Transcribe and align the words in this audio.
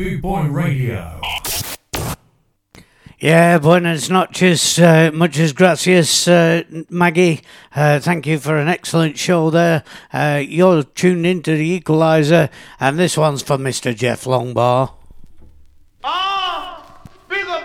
Boot 0.00 0.22
Boy 0.22 0.48
Radio. 0.48 1.20
Yeah, 3.18 3.58
buenas 3.58 4.08
noches, 4.08 4.78
uh, 4.78 5.10
muchas 5.12 5.52
gracias, 5.52 6.26
uh, 6.26 6.62
Maggie. 6.88 7.42
Uh, 7.76 8.00
thank 8.00 8.26
you 8.26 8.38
for 8.38 8.56
an 8.56 8.66
excellent 8.66 9.18
show 9.18 9.50
there. 9.50 9.84
Uh, 10.10 10.42
you're 10.42 10.84
tuned 10.84 11.26
into 11.26 11.54
the 11.54 11.78
Equaliser, 11.78 12.48
and 12.80 12.98
this 12.98 13.18
one's 13.18 13.42
for 13.42 13.58
Mr. 13.58 13.94
Jeff 13.94 14.24
Longbar. 14.24 14.94
Ah, 16.02 17.02
bigger 17.28 17.44
boss. 17.44 17.59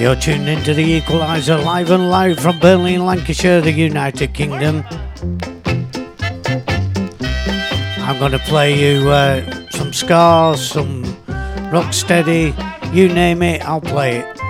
You're 0.00 0.16
tuned 0.16 0.48
into 0.48 0.74
the 0.74 1.00
Equaliser 1.00 1.62
live 1.62 1.90
and 1.90 2.10
live 2.10 2.38
from 2.38 2.58
Burnley 2.58 2.98
Lancashire, 2.98 3.60
the 3.60 3.70
United 3.70 4.32
Kingdom. 4.32 4.84
I'm 7.98 8.18
going 8.18 8.32
to 8.32 8.38
play 8.38 8.78
you 8.80 9.10
uh, 9.10 9.68
some 9.70 9.92
Scars, 9.92 10.70
some 10.70 11.04
Rocksteady, 11.70 12.54
you 12.94 13.08
name 13.08 13.42
it, 13.42 13.62
I'll 13.64 13.80
play 13.80 14.18
it. 14.18 14.41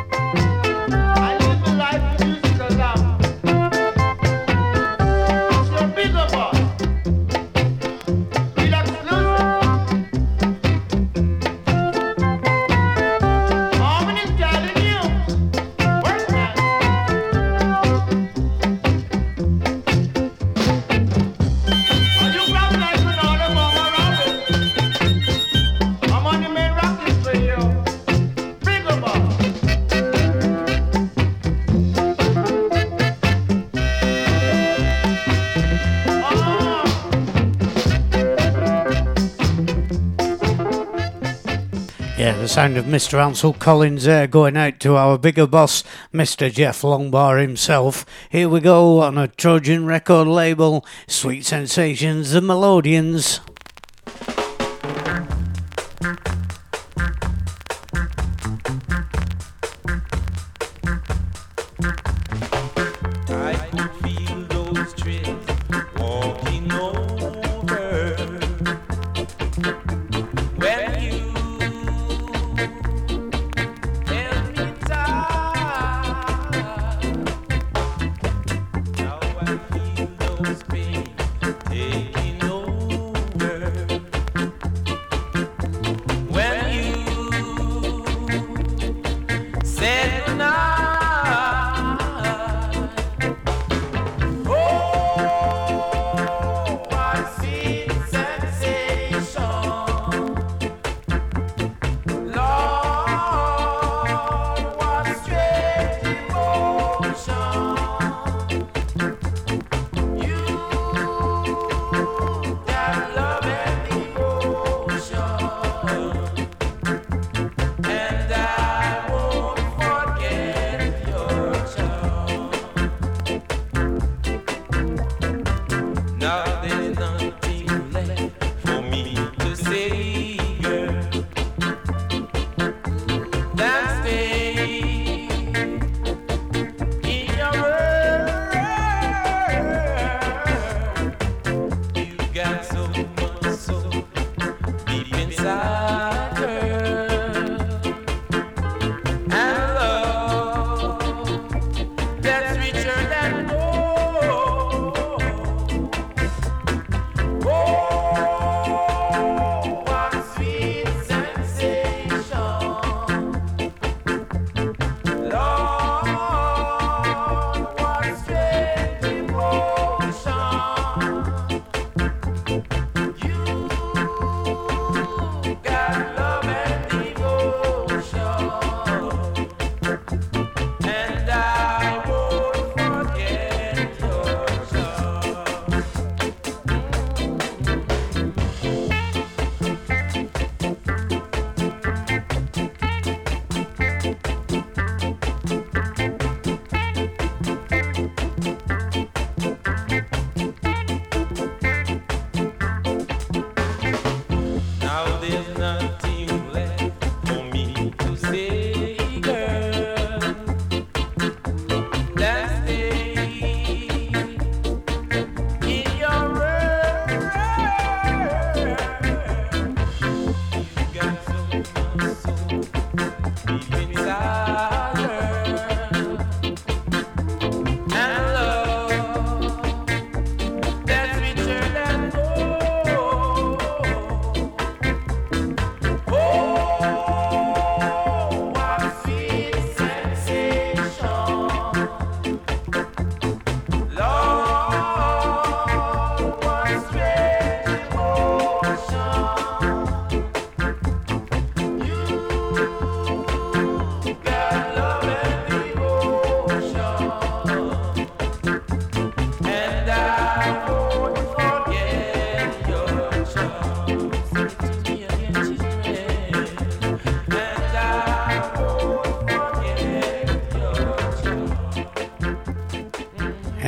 Sound 42.62 42.76
of 42.76 42.84
Mr. 42.84 43.18
Ansel 43.18 43.54
Collins 43.54 44.04
there 44.04 44.28
going 44.28 44.56
out 44.56 44.78
to 44.78 44.94
our 44.94 45.18
bigger 45.18 45.48
boss, 45.48 45.82
Mr. 46.14 46.48
Jeff 46.48 46.82
Longbar 46.82 47.40
himself. 47.40 48.06
Here 48.30 48.48
we 48.48 48.60
go 48.60 49.00
on 49.00 49.18
a 49.18 49.26
Trojan 49.26 49.84
record 49.84 50.28
label, 50.28 50.86
Sweet 51.08 51.44
Sensations, 51.44 52.30
the 52.30 52.40
Melodians. 52.40 53.40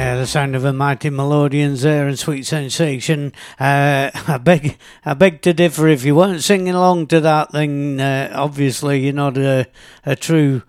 Yeah, 0.05 0.17
the 0.17 0.27
sound 0.27 0.55
of 0.55 0.67
a 0.67 0.73
mighty 0.75 1.09
Melodians 1.09 1.81
there 1.81 2.07
and 2.07 2.19
Sweet 2.19 2.45
Sensation. 2.45 3.33
Uh, 3.59 4.11
I 4.29 4.37
beg, 4.37 4.77
I 5.03 5.15
beg 5.15 5.41
to 5.41 5.55
differ. 5.55 5.89
If 5.89 6.05
you 6.05 6.15
weren't 6.15 6.43
singing 6.43 6.75
along 6.75 7.07
to 7.07 7.21
that, 7.23 7.53
then 7.53 7.99
uh, 7.99 8.31
obviously 8.35 9.01
you're 9.01 9.15
not 9.15 9.39
a, 9.39 9.67
a 10.05 10.15
true 10.15 10.63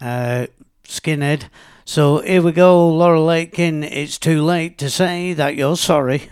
uh, 0.00 0.48
skinhead. 0.82 1.44
So 1.84 2.18
here 2.18 2.42
we 2.42 2.50
go, 2.50 2.88
Laurel 2.88 3.30
Aitken. 3.30 3.84
It's 3.84 4.18
too 4.18 4.42
late 4.42 4.76
to 4.78 4.90
say 4.90 5.34
that 5.34 5.54
you're 5.54 5.76
sorry. 5.76 6.28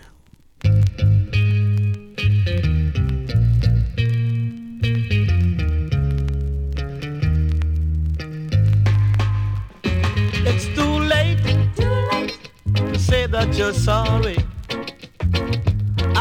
That 13.39 13.57
you're 13.57 13.73
sorry. 13.73 14.37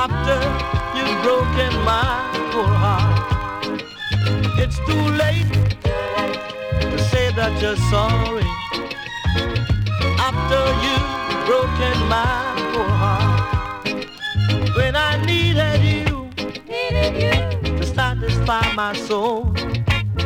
After 0.05 0.39
you've 0.97 1.19
broken 1.27 1.73
my 1.91 2.07
poor 2.53 2.73
heart, 2.85 3.83
it's 4.63 4.79
too 4.89 5.05
late 5.23 5.53
to 6.93 6.99
say 7.11 7.27
that 7.39 7.53
you're 7.61 7.83
sorry. 7.95 8.49
After 10.29 10.63
you've 10.85 11.47
broken 11.51 11.97
my 12.17 12.39
poor 12.73 12.93
heart, 13.03 14.77
when 14.77 14.95
I 14.95 15.13
needed 15.31 15.81
you, 15.93 16.31
to 17.79 17.85
satisfy 17.85 18.65
my 18.75 18.93
soul, 19.09 19.53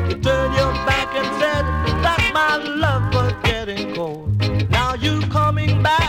you 0.08 0.14
turned 0.26 0.54
your 0.60 0.74
back 0.90 1.08
and 1.20 1.28
said 1.40 1.64
that 2.04 2.22
my 2.34 2.52
love 2.84 3.04
was 3.14 3.32
getting 3.44 3.94
cold. 3.94 4.28
Now 4.70 4.92
you 4.92 5.22
coming 5.38 5.82
back, 5.82 6.01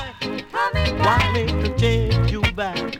want 1.05 1.33
me 1.33 1.45
to 1.45 1.69
take 1.77 2.31
you 2.31 2.41
back. 2.53 2.99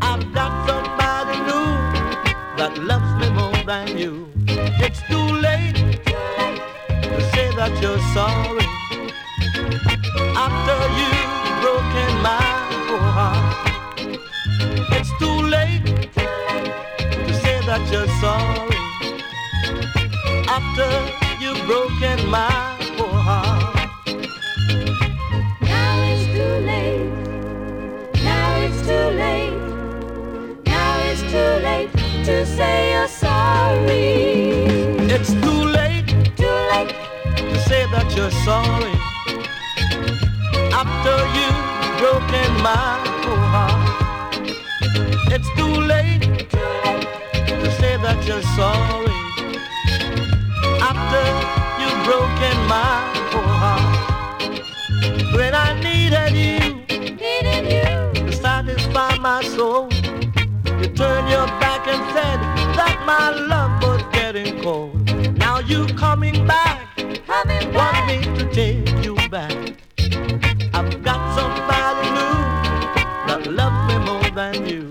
I've 0.00 0.24
got 0.34 0.52
somebody 0.68 1.36
new 1.48 1.70
that 2.58 2.72
loves 2.90 3.10
me 3.20 3.28
more 3.30 3.62
than 3.64 3.96
you. 3.96 4.28
It's 4.84 5.00
too 5.10 5.28
late 5.46 5.76
to 7.14 7.20
say 7.32 7.48
that 7.58 7.72
you're 7.82 8.04
sorry. 8.16 8.66
After 10.44 10.78
you've 10.98 11.54
broken 11.62 12.10
my 12.26 12.40
poor 12.86 13.06
heart, 13.18 13.56
it's 14.96 15.12
too 15.18 15.38
late 15.56 15.84
to 17.26 17.34
say 17.42 17.58
that 17.66 17.82
you're 17.92 18.12
sorry 18.20 18.76
after 20.48 20.88
you've 21.40 21.66
broken 21.66 22.30
my 22.30 22.75
to 32.26 32.44
say 32.44 32.90
you're 32.92 33.06
sorry. 33.06 34.66
It's 35.14 35.32
too 35.44 35.62
late 35.78 36.08
Too 36.36 36.56
late. 36.72 36.92
to 37.36 37.56
say 37.68 37.86
that 37.94 38.12
you're 38.16 38.36
sorry 38.48 38.94
after 40.82 41.16
you've 41.36 41.62
broken 42.02 42.50
my 42.66 42.98
poor 43.22 43.42
heart. 43.54 44.40
It's 45.34 45.48
too 45.58 45.74
late 45.94 46.50
to 46.50 47.70
say 47.78 47.94
that 48.04 48.18
you're 48.26 48.48
sorry 48.58 49.18
after 50.90 51.24
you've 51.80 52.00
broken 52.10 52.56
my 52.74 52.90
poor 53.30 53.52
heart. 53.62 53.94
When 55.36 55.54
I 55.54 55.68
needed 55.80 56.34
you. 56.36 56.65
Turned 60.96 61.28
your 61.28 61.46
back 61.60 61.86
and 61.86 62.02
said 62.14 62.40
that 62.78 62.96
my 63.06 63.28
love 63.30 63.82
was 63.82 64.02
getting 64.12 64.60
cold. 64.62 64.94
Now 65.38 65.58
you 65.58 65.86
coming 65.94 66.46
back, 66.46 66.88
Coming 67.26 67.72
want 67.74 67.92
back. 67.92 68.08
me 68.08 68.18
to 68.38 68.44
take 68.52 69.04
you 69.04 69.14
back. 69.28 69.52
I've 70.72 71.02
got 71.02 71.20
somebody 71.38 72.08
new 72.18 72.36
that 73.28 73.46
loves 73.52 73.80
me 73.88 73.96
more 74.06 74.30
than 74.30 74.66
you. 74.66 74.85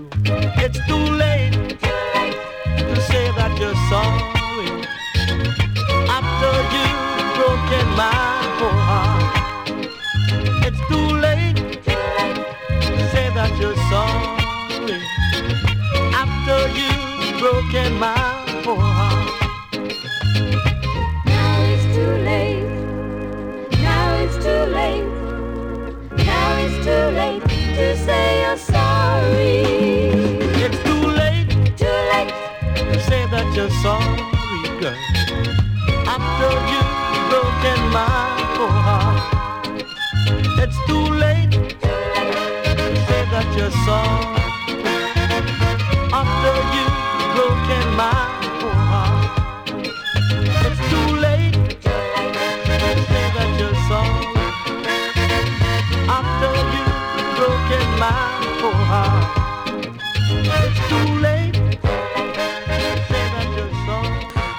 That 33.56 33.62
you're 33.62 33.82
sorry, 33.82 34.80
girl. 34.80 34.94
After 36.06 36.50
you've 36.70 36.92
broken 37.30 37.80
my 37.90 38.06
poor 38.54 38.68
heart. 38.68 39.82
It's 40.58 40.76
too 40.86 41.06
late 41.14 41.52
to 41.52 42.96
say 43.06 43.22
that 43.30 43.54
you're 43.56 43.70
sorry. 43.86 44.35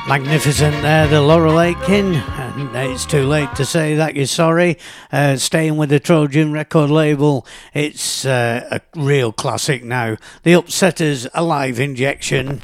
Magnificent 0.07 0.81
there, 0.81 1.05
the 1.05 1.21
Laurel 1.21 1.59
Aitken. 1.59 2.15
And 2.15 2.73
it's 2.73 3.05
too 3.05 3.27
late 3.27 3.53
to 3.55 3.65
say 3.65 3.93
that 3.95 4.15
you're 4.15 4.25
sorry. 4.25 4.77
Uh, 5.11 5.35
staying 5.35 5.75
with 5.75 5.89
the 5.89 5.99
Trojan 5.99 6.53
record 6.53 6.89
label, 6.89 7.45
it's 7.73 8.23
uh, 8.23 8.67
a 8.71 8.81
real 8.97 9.33
classic 9.33 9.83
now. 9.83 10.15
The 10.43 10.53
Upsetters, 10.53 11.27
a 11.33 11.43
live 11.43 11.77
injection. 11.81 12.61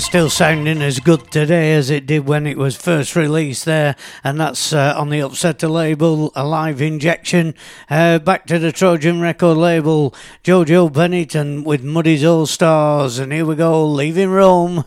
Still 0.00 0.30
sounding 0.30 0.82
as 0.82 0.98
good 0.98 1.30
today 1.30 1.72
as 1.74 1.88
it 1.88 2.04
did 2.06 2.26
when 2.26 2.44
it 2.44 2.58
was 2.58 2.74
first 2.74 3.14
released 3.14 3.64
there, 3.64 3.94
and 4.24 4.40
that's 4.40 4.72
uh, 4.72 4.94
on 4.96 5.08
the 5.10 5.20
Upsetter 5.20 5.70
label, 5.70 6.32
a 6.34 6.44
live 6.44 6.82
injection. 6.82 7.54
Uh, 7.88 8.18
back 8.18 8.44
to 8.46 8.58
the 8.58 8.72
Trojan 8.72 9.20
record 9.20 9.56
label, 9.56 10.12
Jojo 10.42 10.92
Bennington 10.92 11.62
with 11.62 11.84
Mudie's 11.84 12.24
All 12.24 12.46
Stars, 12.46 13.20
and 13.20 13.32
here 13.32 13.46
we 13.46 13.54
go, 13.54 13.86
leaving 13.86 14.30
Rome. 14.30 14.84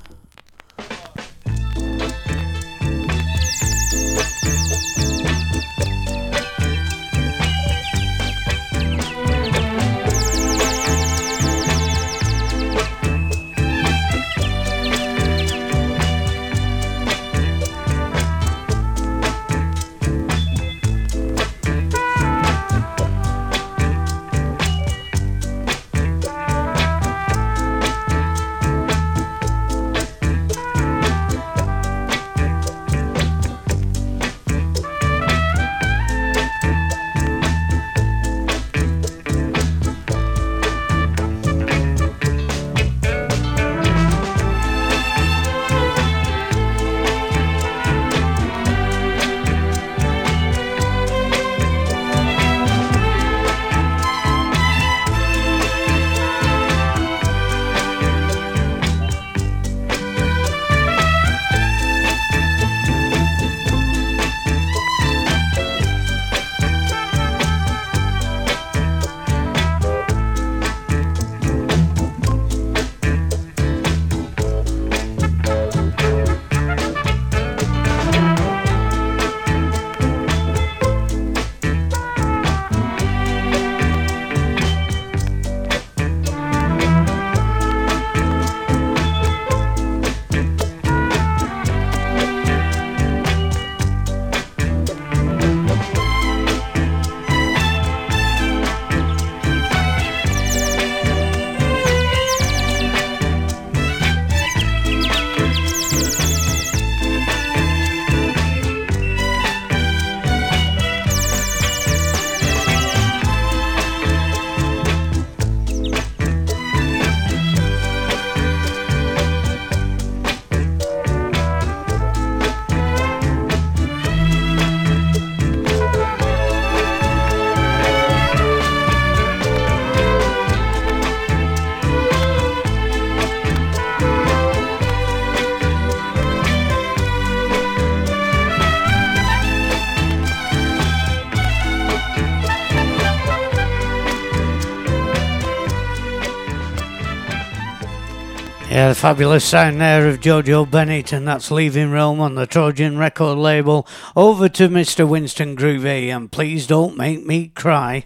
The 148.93 148.99
fabulous 148.99 149.43
sound 149.43 149.81
there 149.81 150.07
of 150.07 150.19
Jojo 150.19 150.69
Bennett, 150.69 151.13
and 151.13 151.27
that's 151.27 151.49
Leaving 151.49 151.89
Rome 151.89 152.19
on 152.19 152.35
the 152.35 152.45
Trojan 152.45 152.95
record 152.95 153.39
label. 153.39 153.87
Over 154.15 154.47
to 154.49 154.69
Mr. 154.69 155.07
Winston 155.09 155.57
Groovy, 155.57 156.15
and 156.15 156.31
please 156.31 156.67
don't 156.67 156.95
make 156.95 157.25
me 157.25 157.47
cry. 157.47 158.05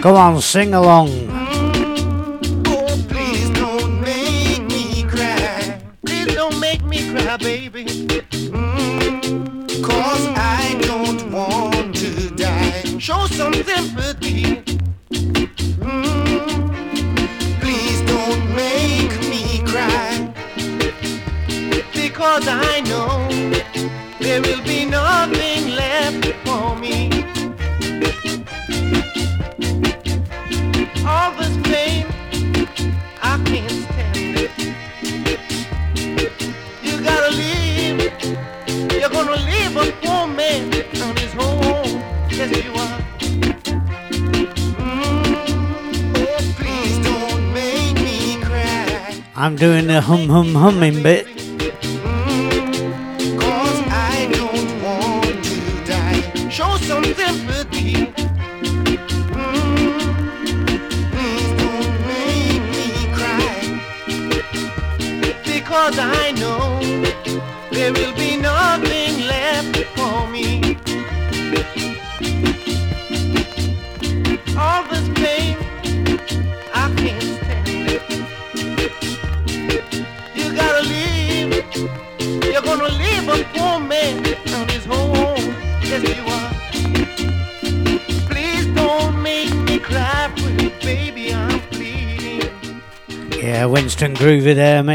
Come 0.00 0.16
on, 0.16 0.40
sing 0.40 0.72
along. 0.72 1.19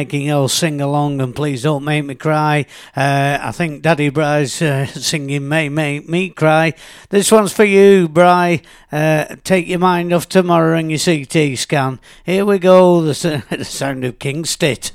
making 0.06 0.28
y'all 0.28 0.48
sing 0.48 0.80
along 0.80 1.20
and 1.20 1.36
please 1.36 1.63
don't 1.63 1.84
make 1.84 2.06
me 2.06 2.13
cry. 2.13 2.63
Uh, 2.96 3.39
I 3.41 3.52
think 3.52 3.82
Daddy 3.82 4.10
Bry's 4.10 4.62
uh, 4.62 4.86
singing 4.86 5.48
may 5.48 5.68
make 5.68 6.08
me 6.08 6.30
cry. 6.30 6.74
This 7.10 7.32
one's 7.32 7.52
for 7.52 7.63
you, 7.63 8.08
Bry. 8.08 8.62
Uh, 8.91 9.36
take 9.44 9.68
your 9.68 9.80
mind 9.80 10.13
off 10.13 10.30
tomorrow 10.30 10.78
and 10.78 10.91
your 10.91 11.00
CT 11.00 11.58
scan. 11.58 12.00
Here 12.24 12.46
we 12.46 12.60
go. 12.60 13.02
The, 13.15 13.44
the 13.50 13.65
sound 13.65 14.04
of 14.04 14.20
King 14.20 14.46
Stitt. 14.46 14.91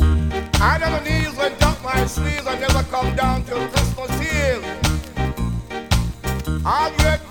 I 0.00 0.78
never 0.80 1.00
my 1.84 2.06
sleeves. 2.06 2.46
I 2.46 2.58
never 2.58 2.82
come 2.84 3.14
down 3.14 3.44
till 3.44 3.68
Christmas 3.68 4.10
Eve. 4.20 4.64
I'm 6.66 6.96
ready. 6.96 7.29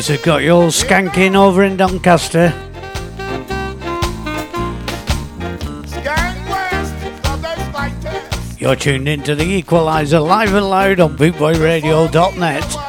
boys 0.00 0.08
have 0.08 0.22
got 0.22 0.42
you 0.42 0.50
all 0.52 0.68
skanking 0.68 1.34
over 1.34 1.62
in 1.62 1.76
Doncaster. 1.76 2.54
You're 8.58 8.76
tuned 8.76 9.08
into 9.08 9.34
the 9.34 9.62
Equaliser 9.62 10.26
live 10.26 10.54
and 10.54 10.70
loud 10.70 11.00
on 11.00 11.18
BootboyRadio.net. 11.18 12.79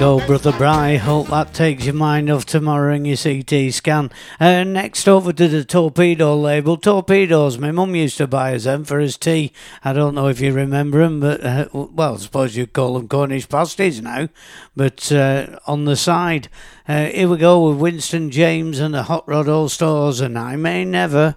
go, 0.00 0.26
Brother 0.26 0.52
Bry. 0.52 0.96
Hope 0.96 1.26
that 1.26 1.52
takes 1.52 1.84
your 1.84 1.92
mind 1.92 2.30
off 2.30 2.46
tomorrow 2.46 2.94
in 2.94 3.04
your 3.04 3.18
CT 3.18 3.70
scan. 3.70 4.10
Uh, 4.40 4.64
next 4.64 5.06
over 5.06 5.30
to 5.30 5.46
the 5.46 5.62
Torpedo 5.62 6.34
label. 6.34 6.78
Torpedoes, 6.78 7.58
my 7.58 7.70
mum 7.70 7.94
used 7.94 8.16
to 8.16 8.26
buy 8.26 8.54
us 8.54 8.64
them 8.64 8.86
for 8.86 8.98
his 8.98 9.18
tea. 9.18 9.52
I 9.84 9.92
don't 9.92 10.14
know 10.14 10.28
if 10.28 10.40
you 10.40 10.54
remember 10.54 11.00
them, 11.00 11.20
but, 11.20 11.44
uh, 11.44 11.68
well, 11.72 12.14
I 12.14 12.16
suppose 12.16 12.56
you'd 12.56 12.72
call 12.72 12.94
them 12.94 13.08
Cornish 13.08 13.46
pasties 13.46 14.00
now. 14.00 14.30
But 14.74 15.12
uh, 15.12 15.58
on 15.66 15.84
the 15.84 15.96
side, 15.96 16.48
uh, 16.88 17.04
here 17.08 17.28
we 17.28 17.36
go 17.36 17.68
with 17.68 17.78
Winston 17.78 18.30
James 18.30 18.78
and 18.78 18.94
the 18.94 19.02
Hot 19.02 19.28
Rod 19.28 19.50
All 19.50 19.68
Stars, 19.68 20.22
and 20.22 20.38
I 20.38 20.56
May 20.56 20.86
Never. 20.86 21.36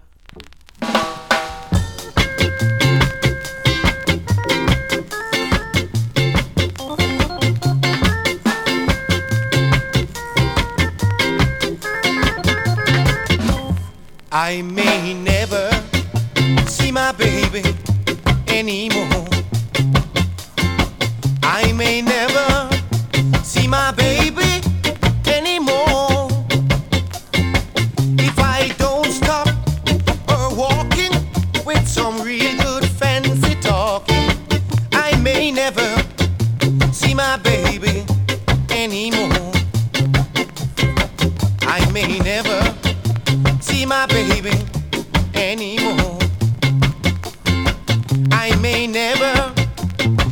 May 48.64 48.88
never 48.88 49.54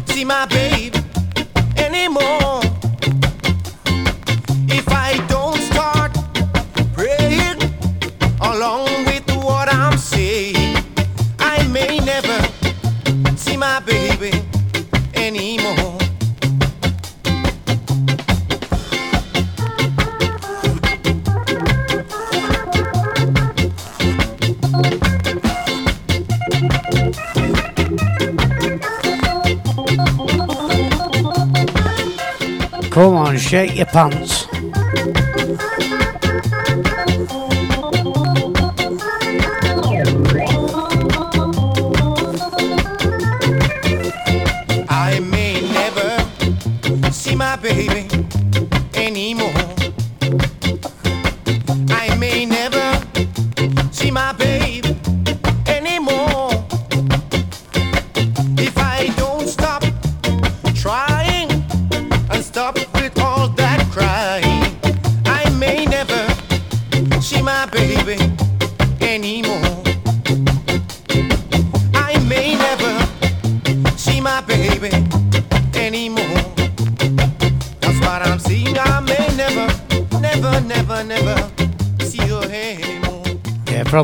see 0.05 0.23
my 0.23 0.45
baby 0.45 0.97
anymore. 1.75 2.50
Shake 33.51 33.75
your 33.75 33.85
pants. 33.87 34.40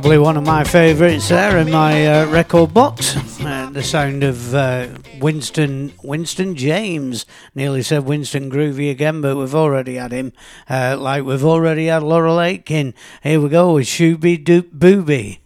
Probably 0.07 0.23
one 0.23 0.37
of 0.37 0.45
my 0.45 0.63
favourites 0.63 1.27
there 1.27 1.57
in 1.57 1.69
my 1.69 2.07
uh, 2.07 2.25
record 2.27 2.73
box. 2.73 3.17
Uh, 3.41 3.69
the 3.73 3.83
sound 3.83 4.23
of 4.23 4.55
uh, 4.55 4.87
Winston 5.19 5.91
Winston 6.01 6.55
James. 6.55 7.25
Nearly 7.53 7.83
said 7.83 8.05
Winston 8.05 8.49
Groovy 8.49 8.89
again, 8.89 9.19
but 9.19 9.35
we've 9.35 9.53
already 9.53 9.95
had 9.95 10.13
him. 10.13 10.31
Uh, 10.69 10.95
like 10.97 11.25
we've 11.25 11.43
already 11.43 11.87
had 11.87 12.03
Laurel 12.03 12.39
Aitken. 12.39 12.93
Here 13.21 13.41
we 13.41 13.49
go 13.49 13.73
with 13.73 13.85
Shooby 13.85 14.41
Doop 14.41 14.71
Booby. 14.71 15.41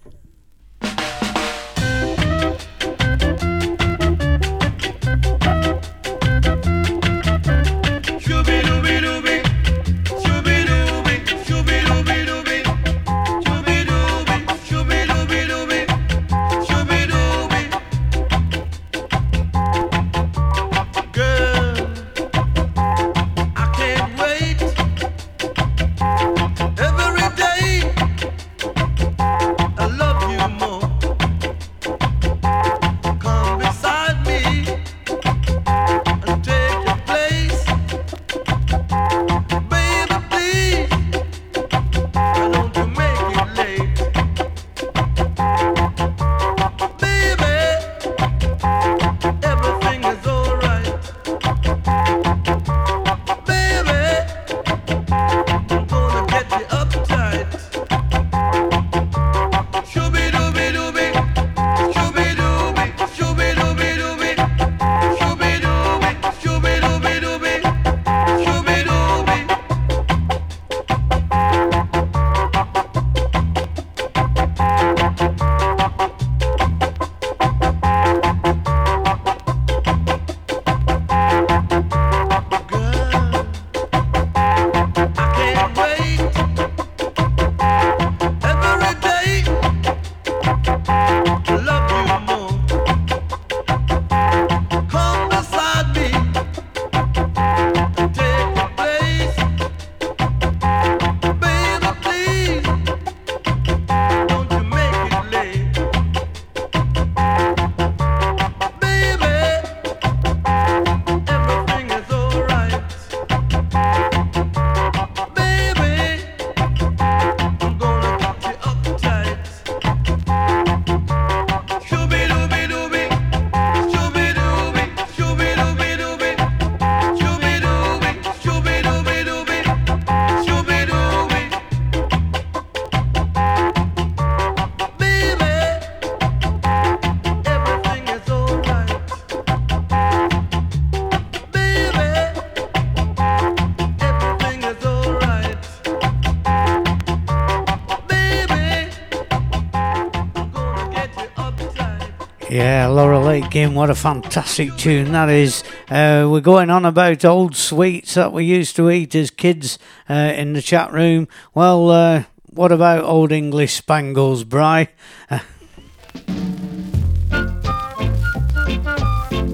late 153.31 153.49
game. 153.49 153.73
What 153.75 153.89
a 153.89 153.95
fantastic 153.95 154.75
tune 154.75 155.13
that 155.13 155.29
is. 155.29 155.63
Uh, 155.89 156.27
we're 156.29 156.41
going 156.41 156.69
on 156.69 156.83
about 156.83 157.23
old 157.23 157.55
sweets 157.55 158.15
that 158.15 158.33
we 158.33 158.43
used 158.43 158.75
to 158.75 158.89
eat 158.89 159.15
as 159.15 159.31
kids 159.31 159.79
uh, 160.09 160.33
in 160.35 160.51
the 160.51 160.61
chat 160.61 160.91
room. 160.91 161.29
Well, 161.53 161.89
uh, 161.91 162.25
what 162.49 162.73
about 162.73 163.05
Old 163.05 163.31
English 163.31 163.75
Spangles, 163.75 164.43
Bry? 164.43 164.89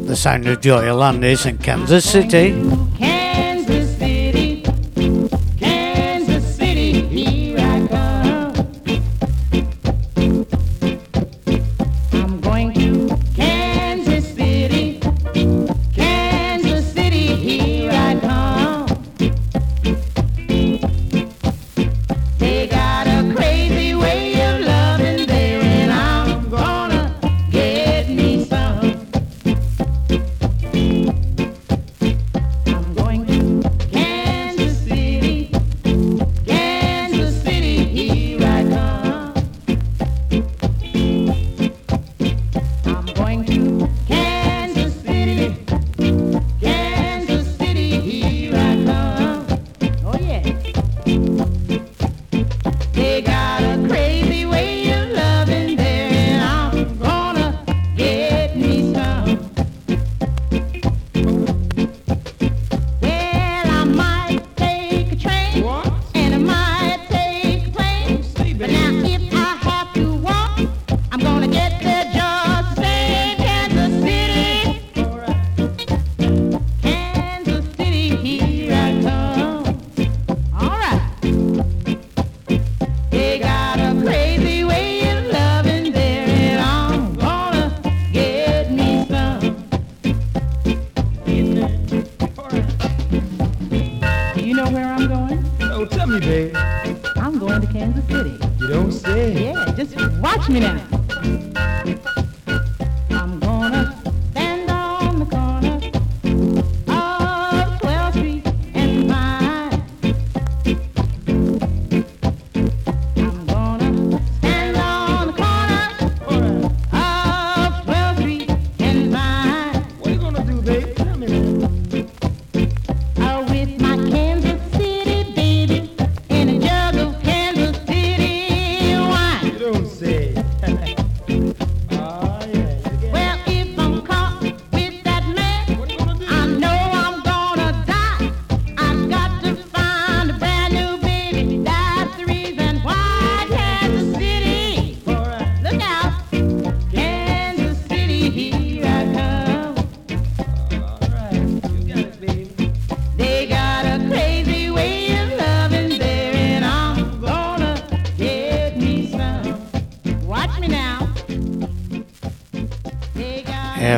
the 0.08 0.16
sound 0.16 0.48
of 0.48 0.60
Joya 0.60 0.96
Landis 0.96 1.46
in 1.46 1.60
Kansas 1.60 2.10
City. 2.10 2.87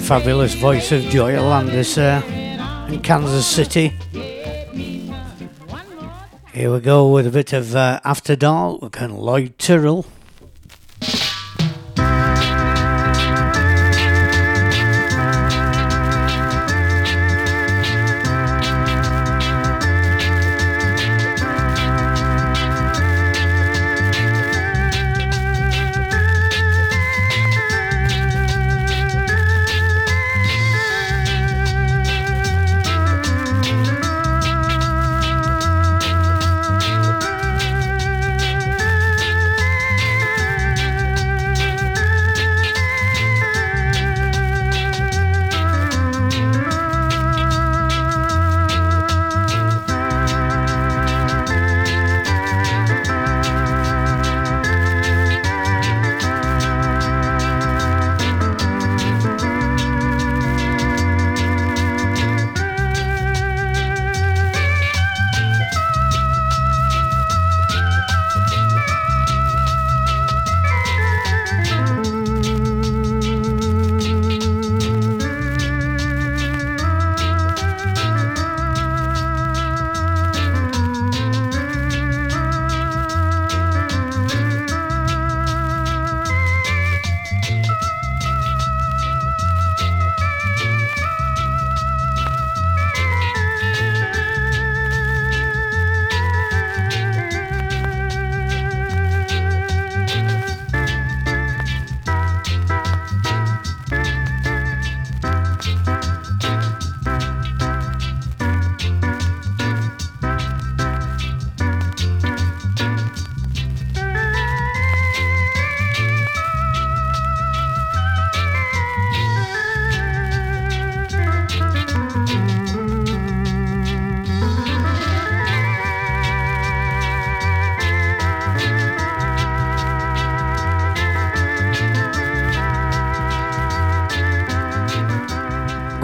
fabulous 0.10 0.56
voice 0.56 0.91
of 0.91 1.04
Joya 1.04 1.39
Landis 1.39 1.95
uh, 1.95 2.24
in 2.89 3.00
Kansas 3.00 3.45
City. 3.45 3.93
Here 6.52 6.74
we 6.74 6.80
go 6.80 7.12
with 7.12 7.28
a 7.28 7.30
bit 7.30 7.54
of 7.54 7.76
uh, 7.76 8.00
After 8.04 8.36
Dark 8.36 9.00
and 9.00 9.19
Lloyd 9.19 9.60
Tyrrell. 9.60 10.08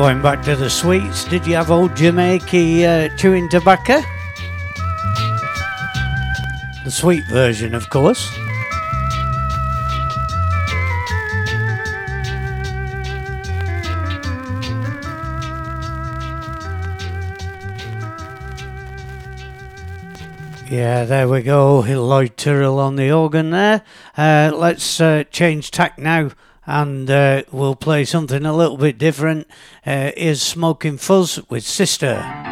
Going 0.05 0.21
back 0.21 0.43
to 0.43 0.55
the 0.55 0.69
sweets, 0.69 1.25
did 1.25 1.47
you 1.47 1.55
have 1.55 1.71
old 1.71 1.95
Jamaica 1.95 2.85
uh, 2.85 3.17
chewing 3.17 3.49
tobacco? 3.49 4.01
The 6.83 6.91
sweet 6.91 7.23
version, 7.25 7.73
of 7.73 7.89
course. 7.89 8.31
Yeah, 20.69 21.05
there 21.05 21.27
we 21.27 21.41
go. 21.41 21.79
Lloyd 21.79 22.37
Tyrrell 22.37 22.77
on 22.77 22.95
the 22.95 23.11
organ 23.11 23.49
there. 23.49 23.81
Uh, 24.15 24.51
let's 24.53 25.01
uh, 25.01 25.23
change 25.31 25.71
tack 25.71 25.97
now 25.97 26.29
and 26.65 27.09
uh, 27.09 27.43
we'll 27.51 27.75
play 27.75 28.05
something 28.05 28.45
a 28.45 28.55
little 28.55 28.77
bit 28.77 28.97
different. 28.97 29.47
Uh, 29.85 30.11
here's 30.15 30.41
Smoking 30.41 30.97
Fuzz 30.97 31.39
with 31.49 31.63
Sister. 31.63 32.44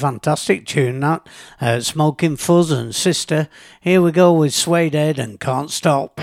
fantastic 0.00 0.66
tune 0.66 1.00
that. 1.00 1.26
Uh, 1.60 1.80
Smoking 1.80 2.36
Fuzz 2.36 2.70
and 2.70 2.94
Sister. 2.94 3.48
Here 3.80 4.00
we 4.00 4.12
go 4.12 4.32
with 4.32 4.54
Suede 4.54 4.94
Head 4.94 5.18
and 5.18 5.38
Can't 5.38 5.70
Stop. 5.70 6.19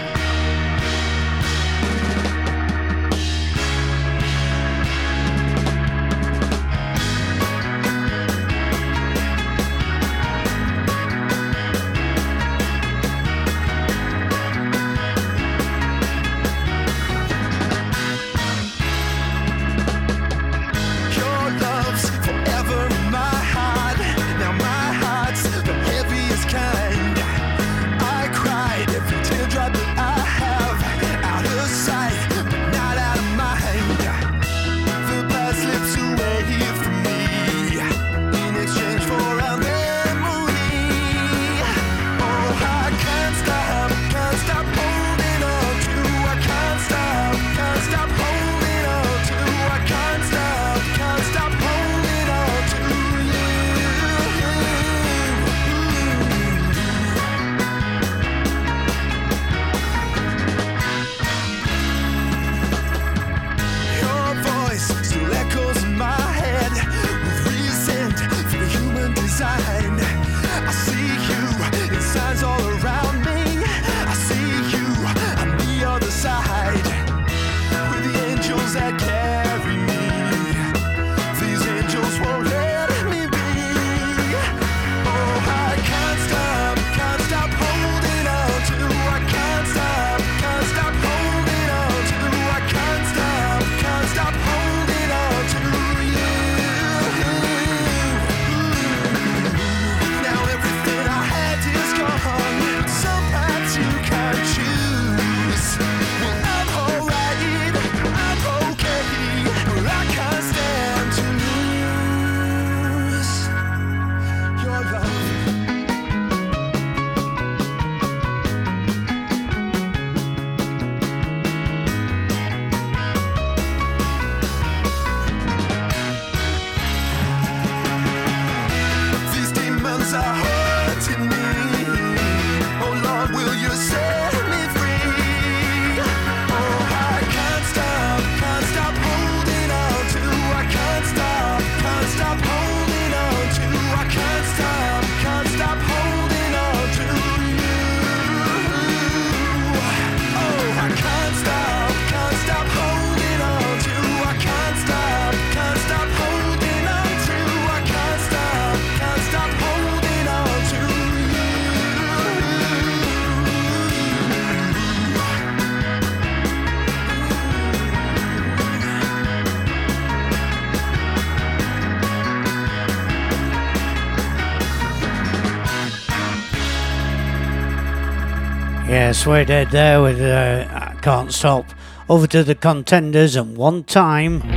Suede 179.28 179.50
Head 179.50 179.72
there 179.72 180.02
with 180.02 180.22
uh, 180.22 180.66
I 180.72 180.96
Can't 181.02 181.34
Stop. 181.34 181.66
Over 182.08 182.28
to 182.28 182.46
the 182.46 182.56
contenders 182.56 183.36
and 183.36 183.58
one 183.58 183.84
time. 183.84 184.57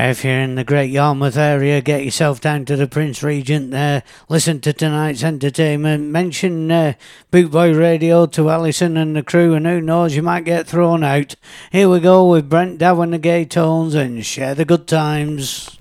If 0.00 0.22
you're 0.24 0.38
in 0.38 0.54
the 0.54 0.62
Great 0.62 0.90
Yarmouth 0.90 1.36
area, 1.36 1.80
get 1.80 2.04
yourself 2.04 2.40
down 2.40 2.64
to 2.66 2.76
the 2.76 2.86
Prince 2.86 3.20
Regent 3.24 3.72
there. 3.72 4.04
Listen 4.28 4.60
to 4.60 4.72
tonight's 4.72 5.24
entertainment. 5.24 6.04
Mention 6.04 6.70
uh, 6.70 6.92
Bootboy 7.32 7.76
Radio 7.76 8.24
to 8.26 8.48
Alison 8.48 8.96
and 8.96 9.16
the 9.16 9.24
crew, 9.24 9.54
and 9.54 9.66
who 9.66 9.80
knows, 9.80 10.14
you 10.14 10.22
might 10.22 10.44
get 10.44 10.68
thrown 10.68 11.02
out. 11.02 11.34
Here 11.72 11.88
we 11.88 11.98
go 11.98 12.30
with 12.30 12.48
Brent 12.48 12.78
Dowe 12.78 13.00
and 13.00 13.12
the 13.12 13.18
Gay 13.18 13.44
Tones 13.44 13.96
and 13.96 14.24
share 14.24 14.54
the 14.54 14.64
good 14.64 14.86
times. 14.86 15.76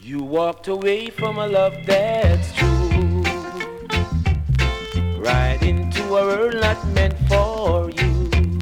You 0.00 0.24
walked 0.24 0.66
away 0.66 1.10
from 1.10 1.38
a 1.38 1.46
love 1.46 1.74
that's 1.86 2.52
true. 2.54 2.71
Right 5.22 5.62
into 5.62 6.02
a 6.02 6.26
world 6.26 6.54
not 6.54 6.84
meant 6.88 7.14
for 7.28 7.88
you. 7.90 8.58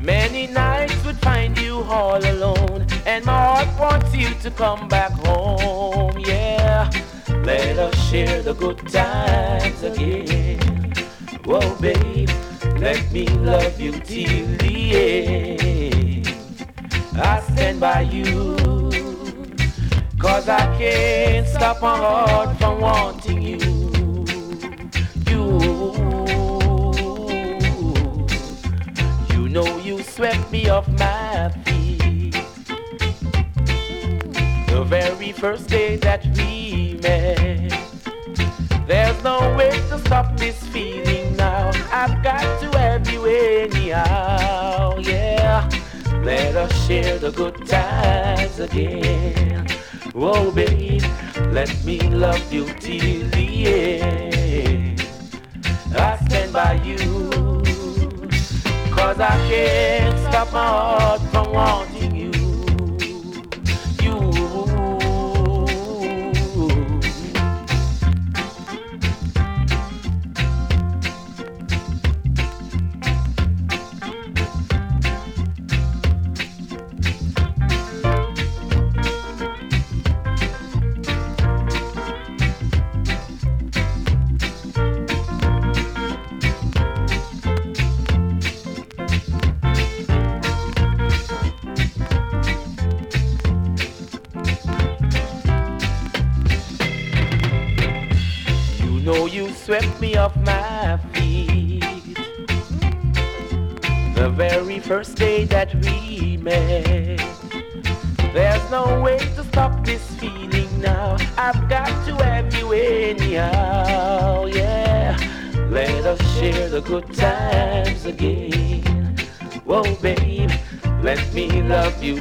Many 0.00 0.46
nights 0.46 1.04
would 1.04 1.16
find 1.16 1.58
you 1.58 1.82
all 1.82 2.24
alone, 2.24 2.86
and 3.04 3.24
my 3.24 3.32
heart 3.32 3.68
wants 3.76 4.14
you 4.14 4.28
to 4.44 4.52
come 4.52 4.86
back 4.86 5.10
home. 5.26 6.16
Yeah, 6.20 6.88
let 7.42 7.76
us 7.76 7.94
share 8.08 8.40
the 8.40 8.54
good 8.54 8.78
times 8.86 9.82
again. 9.82 10.92
Whoa, 11.44 11.74
babe, 11.80 12.30
let 12.78 13.10
me 13.10 13.26
love 13.26 13.80
you 13.80 13.90
till 13.92 14.46
the 14.58 14.76
end. 14.94 16.28
I 17.14 17.40
stand 17.40 17.80
by 17.80 18.02
you. 18.02 18.56
Cause 20.20 20.48
I 20.48 20.78
can't 20.78 21.48
stop 21.48 21.82
my 21.82 21.96
heart 21.96 22.56
from 22.58 22.80
wanting 22.80 23.42
you. 23.42 23.71
You 29.32 29.48
know 29.48 29.78
you 29.78 30.02
swept 30.02 30.50
me 30.50 30.68
off 30.68 30.88
my 30.88 31.50
feet. 31.64 32.34
The 34.68 34.84
very 34.84 35.32
first 35.32 35.68
day 35.68 35.96
that 35.96 36.24
we 36.36 36.98
met. 37.02 37.70
There's 38.86 39.22
no 39.22 39.38
way 39.56 39.70
to 39.90 39.98
stop 40.00 40.36
this 40.36 40.62
feeling 40.66 41.36
now. 41.36 41.70
I've 41.90 42.22
got 42.22 42.60
to 42.60 42.78
have 42.78 43.10
you 43.10 43.24
anyhow. 43.26 44.98
Yeah. 44.98 45.68
Let 46.22 46.54
us 46.54 46.86
share 46.86 47.18
the 47.18 47.32
good 47.32 47.66
times 47.66 48.60
again. 48.60 49.66
Oh, 50.14 50.52
babe, 50.52 51.02
let 51.50 51.84
me 51.84 51.98
love 52.00 52.52
you 52.52 52.66
till 52.74 53.28
the 53.30 53.66
end. 53.66 54.91
I 55.96 56.18
stand 56.26 56.52
by 56.52 56.74
you. 56.84 56.96
Cause 58.90 59.20
I 59.20 59.36
can't 59.48 60.18
stop 60.20 60.52
my 60.52 60.66
heart 60.66 61.20
from 61.30 61.52
wanting. 61.52 61.91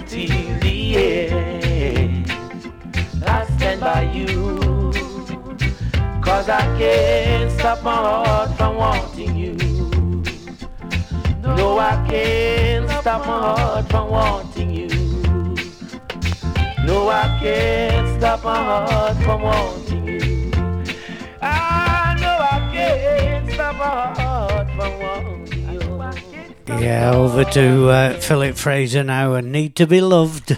certainty. 0.07 0.40
to 27.51 27.89
uh, 27.89 28.13
Philip 28.13 28.55
Fraser 28.55 29.03
now 29.03 29.33
and 29.33 29.51
Need 29.51 29.75
to 29.75 29.85
Be 29.85 29.99
Loved. 29.99 30.57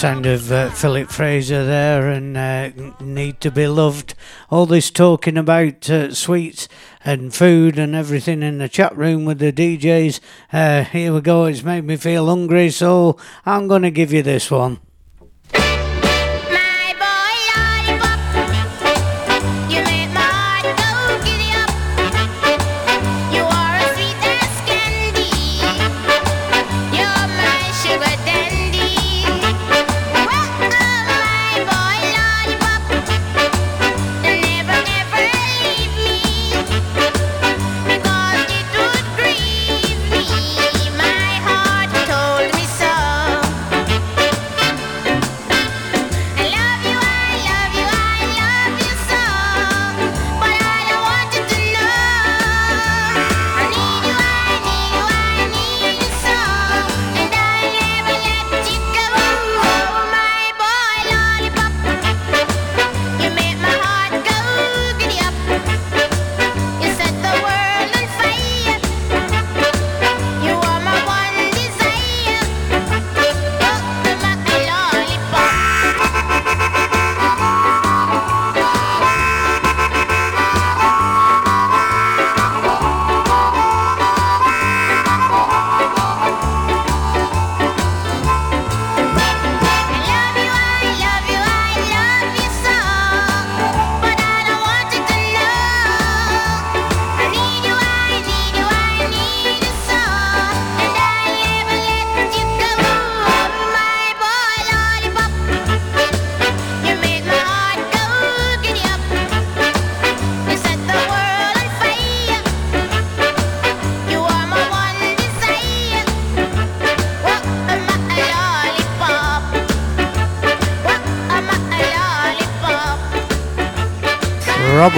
sound 0.00 0.24
of 0.24 0.50
uh, 0.50 0.70
Philip 0.70 1.10
Fraser 1.10 1.62
there 1.66 2.08
and 2.08 2.34
uh, 2.34 2.70
Need 3.00 3.38
to 3.42 3.50
Be 3.50 3.66
Loved. 3.66 4.14
All 4.48 4.64
this 4.64 4.90
talking 4.90 5.36
about 5.36 5.90
uh, 5.90 6.14
sweets 6.14 6.68
and 7.04 7.34
food 7.34 7.78
and 7.78 7.94
everything 7.94 8.42
in 8.42 8.56
the 8.56 8.68
chat 8.70 8.96
room 8.96 9.26
with 9.26 9.40
the 9.40 9.52
DJs. 9.52 10.20
Uh, 10.54 10.84
here 10.84 11.12
we 11.12 11.20
go, 11.20 11.44
it's 11.44 11.62
made 11.62 11.84
me 11.84 11.96
feel 11.96 12.28
hungry, 12.28 12.70
so 12.70 13.18
I'm 13.44 13.68
going 13.68 13.82
to 13.82 13.90
give 13.90 14.10
you 14.10 14.22
this 14.22 14.50
one. 14.50 14.80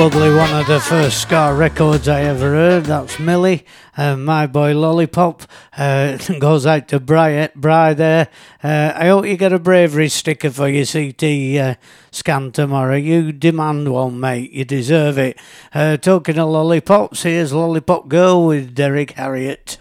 Probably 0.03 0.35
one 0.35 0.53
of 0.53 0.67
the 0.67 0.81
first 0.81 1.23
ska 1.23 1.55
records 1.55 2.09
I 2.09 2.23
ever 2.23 2.51
heard. 2.51 2.87
That's 2.87 3.21
Millie, 3.21 3.65
uh, 3.97 4.17
My 4.17 4.49
Boy 4.49 4.75
Lollipop. 4.75 5.45
Uh, 5.79 6.17
goes 6.41 6.67
out 6.67 6.89
to 6.89 6.99
Bri, 6.99 7.47
Bri 7.55 7.95
there. 7.95 8.27
Uh, 8.65 8.93
I 8.97 9.07
hope 9.07 9.27
you 9.27 9.37
get 9.37 9.53
a 9.53 9.61
bravery 9.61 10.09
sticker 10.09 10.51
for 10.51 10.67
your 10.67 10.87
CT 10.87 11.23
uh, 11.57 11.75
scan 12.11 12.51
tomorrow. 12.51 12.97
You 12.97 13.31
demand 13.31 13.93
one, 13.93 14.19
mate. 14.19 14.51
You 14.51 14.65
deserve 14.65 15.19
it. 15.19 15.39
Uh, 15.73 15.97
talking 15.99 16.37
of 16.37 16.49
lollipops, 16.49 17.23
here's 17.23 17.53
Lollipop 17.53 18.09
Girl 18.09 18.45
with 18.45 18.75
Derrick 18.75 19.13
Harriott. 19.13 19.79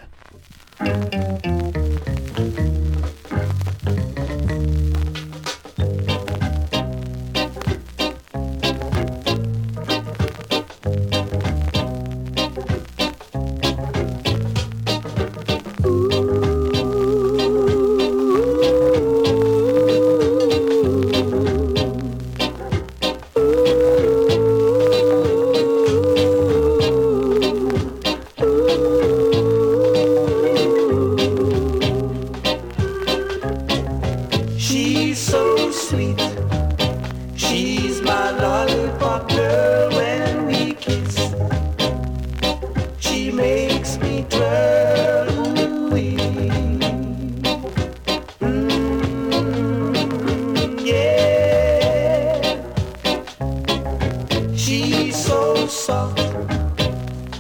So 55.12 55.68
soft 55.68 56.20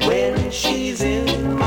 when 0.05 0.51
she's 0.51 1.01
in 1.01 1.60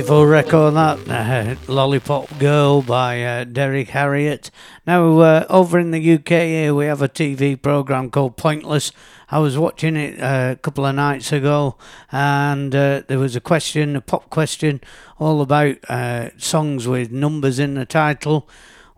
beautiful 0.00 0.24
record 0.24 0.72
that 0.72 0.98
uh, 1.10 1.56
Lollipop 1.70 2.38
Girl 2.38 2.80
by 2.80 3.22
uh, 3.22 3.44
Derrick 3.44 3.90
Harriott. 3.90 4.50
Now, 4.86 5.20
uh, 5.20 5.46
over 5.50 5.78
in 5.78 5.90
the 5.90 6.14
UK 6.14 6.28
here, 6.28 6.74
we 6.74 6.86
have 6.86 7.02
a 7.02 7.08
TV 7.08 7.60
program 7.60 8.08
called 8.08 8.38
Pointless. 8.38 8.92
I 9.30 9.40
was 9.40 9.58
watching 9.58 9.96
it 9.96 10.18
uh, 10.18 10.52
a 10.52 10.56
couple 10.56 10.86
of 10.86 10.94
nights 10.94 11.32
ago, 11.32 11.76
and 12.10 12.74
uh, 12.74 13.02
there 13.08 13.18
was 13.18 13.36
a 13.36 13.42
question, 13.42 13.94
a 13.94 14.00
pop 14.00 14.30
question, 14.30 14.80
all 15.18 15.42
about 15.42 15.76
uh, 15.90 16.30
songs 16.38 16.88
with 16.88 17.12
numbers 17.12 17.58
in 17.58 17.74
the 17.74 17.84
title. 17.84 18.48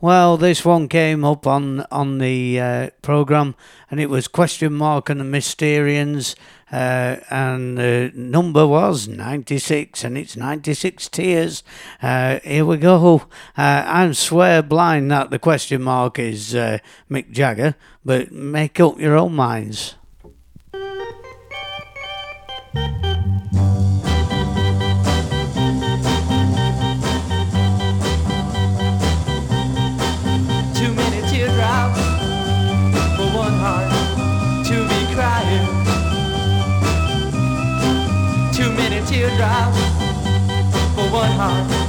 Well, 0.00 0.36
this 0.36 0.64
one 0.64 0.88
came 0.88 1.24
up 1.24 1.48
on 1.48 1.84
on 1.90 2.18
the 2.18 2.60
uh, 2.60 2.90
program, 3.02 3.56
and 3.90 3.98
it 3.98 4.08
was 4.08 4.28
question 4.28 4.72
mark 4.72 5.10
and 5.10 5.20
the 5.20 5.24
Mysterians, 5.24 6.36
uh, 6.72 7.16
and 7.30 7.76
the 7.76 8.10
number 8.14 8.66
was 8.66 9.06
ninety 9.06 9.58
six, 9.58 10.04
and 10.04 10.16
it's 10.16 10.36
ninety 10.36 10.74
six 10.74 11.08
tears. 11.08 11.62
Uh, 12.02 12.40
here 12.42 12.64
we 12.64 12.78
go. 12.78 13.28
Uh, 13.56 13.84
I'm 13.86 14.14
swear 14.14 14.62
blind 14.62 15.10
that 15.10 15.30
the 15.30 15.38
question 15.38 15.82
mark 15.82 16.18
is 16.18 16.54
uh, 16.54 16.78
Mick 17.10 17.30
Jagger, 17.30 17.76
but 18.04 18.32
make 18.32 18.80
up 18.80 18.98
your 18.98 19.16
own 19.16 19.34
minds. 19.34 19.96
Heart 41.42 41.81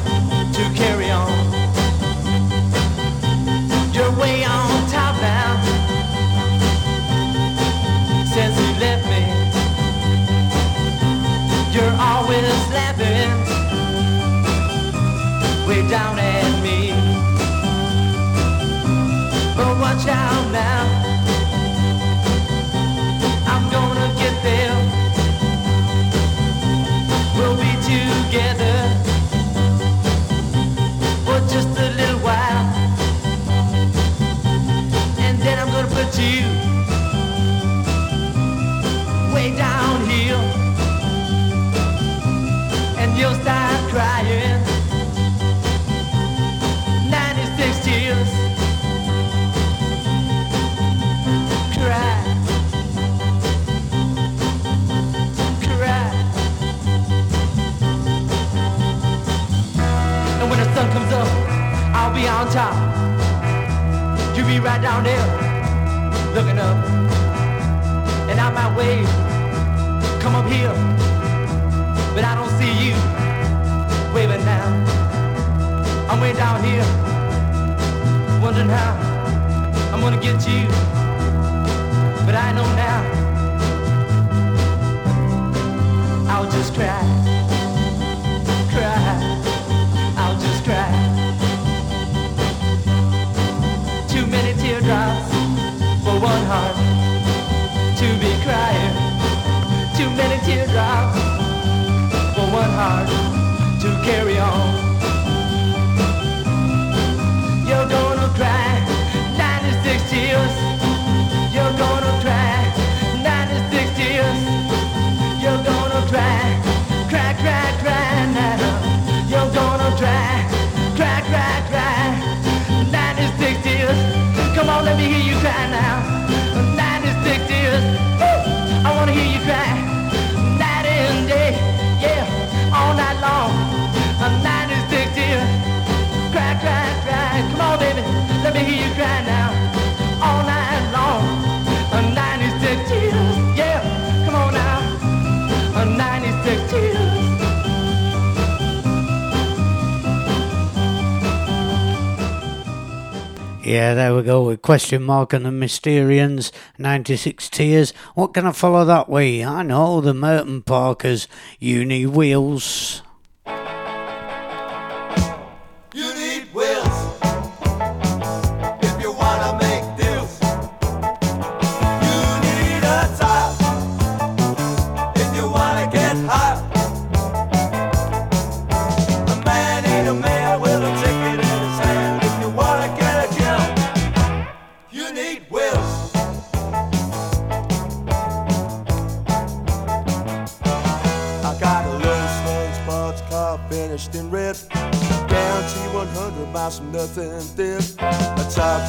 Yeah, 153.83 153.95
there 153.95 154.15
we 154.15 154.23
go 154.23 154.43
with 154.45 154.61
Question 154.61 155.03
Mark 155.03 155.33
and 155.33 155.45
the 155.45 155.49
Mysterians, 155.49 156.53
96 156.77 157.49
Tears. 157.49 157.91
What 158.15 158.33
can 158.33 158.45
I 158.45 158.53
follow 158.53 158.85
that 158.85 159.09
way? 159.09 159.43
I 159.43 159.61
know, 159.61 159.99
the 159.99 160.13
Merton 160.13 160.61
Parkas, 160.61 161.27
Uni 161.59 162.05
Wheels. 162.05 163.01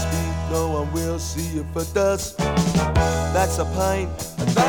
speak, 0.04 0.34
no 0.50 0.68
one 0.68 0.92
will 0.92 1.18
see 1.18 1.58
if 1.58 1.76
it 1.76 1.94
does. 1.94 2.34
That's 3.34 3.58
a 3.58 3.64
pint. 3.76 4.63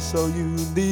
so 0.00 0.26
unique. 0.28 0.89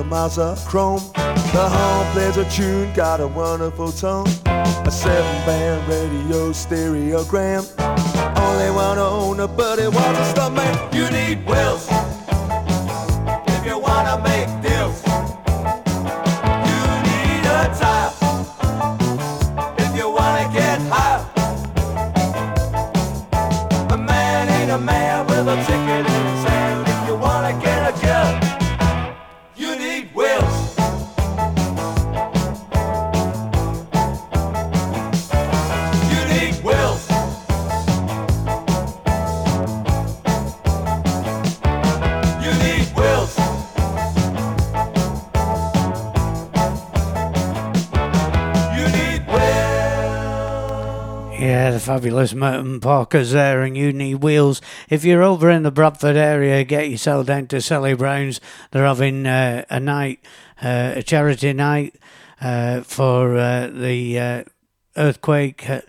the 0.00 0.06
Mazzachrome. 0.06 1.12
The 1.52 1.68
home 1.68 2.12
plays 2.12 2.36
a 2.38 2.48
tune, 2.48 2.92
got 2.94 3.20
a 3.20 3.26
wonderful 3.26 3.92
tone. 3.92 4.26
A 4.46 4.90
seven-band 4.90 5.86
radio 5.88 6.52
stereogram. 6.52 7.68
Only 8.38 8.70
one 8.70 8.98
owner, 8.98 9.46
but 9.46 9.78
it 9.78 9.88
was 9.88 10.18
a 10.18 10.32
stuntman. 10.32 10.94
You 10.94 11.10
need 11.10 11.46
wheels. 11.46 11.99
fabulous 51.90 52.34
Merton 52.34 52.78
Parkas 52.78 53.32
there, 53.32 53.62
and 53.62 53.76
you 53.76 53.92
need 53.92 54.22
wheels. 54.22 54.62
If 54.88 55.04
you're 55.04 55.24
over 55.24 55.50
in 55.50 55.64
the 55.64 55.72
Bradford 55.72 56.14
area, 56.14 56.62
get 56.62 56.88
yourself 56.88 57.26
down 57.26 57.48
to 57.48 57.60
Sally 57.60 57.94
Brown's. 57.94 58.40
They're 58.70 58.86
having 58.86 59.26
uh, 59.26 59.64
a 59.68 59.80
night, 59.80 60.20
uh, 60.62 60.92
a 60.94 61.02
charity 61.02 61.52
night 61.52 61.96
uh, 62.40 62.82
for 62.82 63.36
uh, 63.36 63.66
the 63.66 64.20
uh, 64.20 64.44
earthquake 64.96 65.68
uh, 65.68 65.80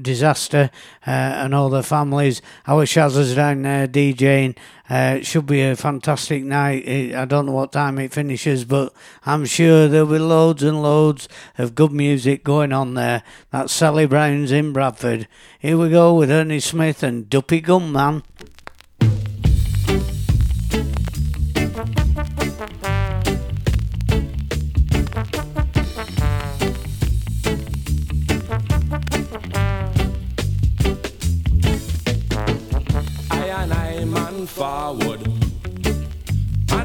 disaster 0.00 0.70
uh, 1.06 1.10
and 1.10 1.54
all 1.54 1.68
their 1.68 1.82
families. 1.82 2.42
Our 2.66 2.84
Shazza's 2.84 3.34
down 3.34 3.62
there 3.62 3.88
DJing. 3.88 4.56
Uh, 4.88 5.20
should 5.20 5.46
be 5.46 5.62
a 5.62 5.74
fantastic 5.74 6.44
night. 6.44 6.86
I 7.12 7.24
don't 7.24 7.46
know 7.46 7.52
what 7.52 7.72
time 7.72 7.98
it 7.98 8.12
finishes, 8.12 8.64
but 8.64 8.92
I'm 9.24 9.44
sure 9.44 9.88
there'll 9.88 10.06
be 10.06 10.18
loads 10.18 10.62
and 10.62 10.80
loads 10.80 11.28
of 11.58 11.74
good 11.74 11.90
music 11.90 12.44
going 12.44 12.72
on 12.72 12.94
there. 12.94 13.24
That's 13.50 13.72
Sally 13.72 14.06
Brown's 14.06 14.52
in 14.52 14.72
Bradford. 14.72 15.26
Here 15.58 15.76
we 15.76 15.90
go 15.90 16.14
with 16.14 16.30
Ernie 16.30 16.60
Smith 16.60 17.02
and 17.02 17.28
Duppy 17.28 17.60
Gunman. 17.60 18.22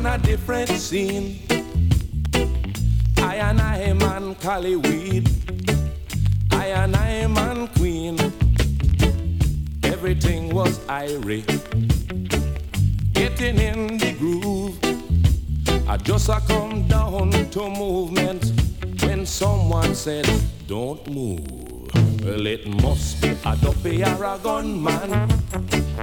On 0.06 0.20
a 0.20 0.24
different 0.24 0.70
scene. 0.70 1.40
I 3.18 3.36
and 3.36 3.62
I 3.62 3.94
man 3.94 4.34
Cali 4.36 4.76
weed. 4.76 5.30
I 6.52 6.68
and 6.68 6.96
I 6.96 7.28
man 7.28 7.68
Queen. 7.78 8.18
Everything 9.84 10.56
was 10.56 10.80
irie. 10.88 11.46
Getting 13.14 13.60
in 13.60 13.98
the 14.00 14.14
groove. 14.18 14.76
I 15.88 15.98
just 15.98 16.30
a 16.30 16.40
come 16.48 16.88
down 16.88 17.32
to 17.52 17.70
movement 17.70 18.44
when 19.04 19.26
someone 19.26 19.94
said, 19.94 20.28
Don't 20.68 21.06
move. 21.12 21.46
Well, 22.24 22.48
it 22.48 22.66
must 22.82 23.22
be 23.22 23.36
a 23.46 23.56
dopey 23.58 24.04
or 24.04 24.26
a. 24.26 25.30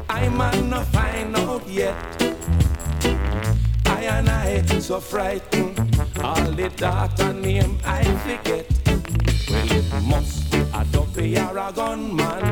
I 0.08 0.28
man 0.28 0.70
no 0.70 0.82
find 0.82 1.34
out 1.36 1.68
yet. 1.68 2.67
I 3.98 4.02
and 4.02 4.28
I 4.28 4.62
so 4.78 5.00
frightened. 5.00 5.76
All 6.22 6.52
the 6.52 6.68
data 6.76 7.32
name 7.32 7.80
I 7.84 8.04
forget. 8.22 8.66
Well, 9.50 9.72
it 9.72 10.02
must 10.04 10.52
be 10.52 10.58
a 10.58 10.84
dopey 10.92 11.36
or 11.36 11.58
a 11.58 11.72
gunman. 11.72 12.44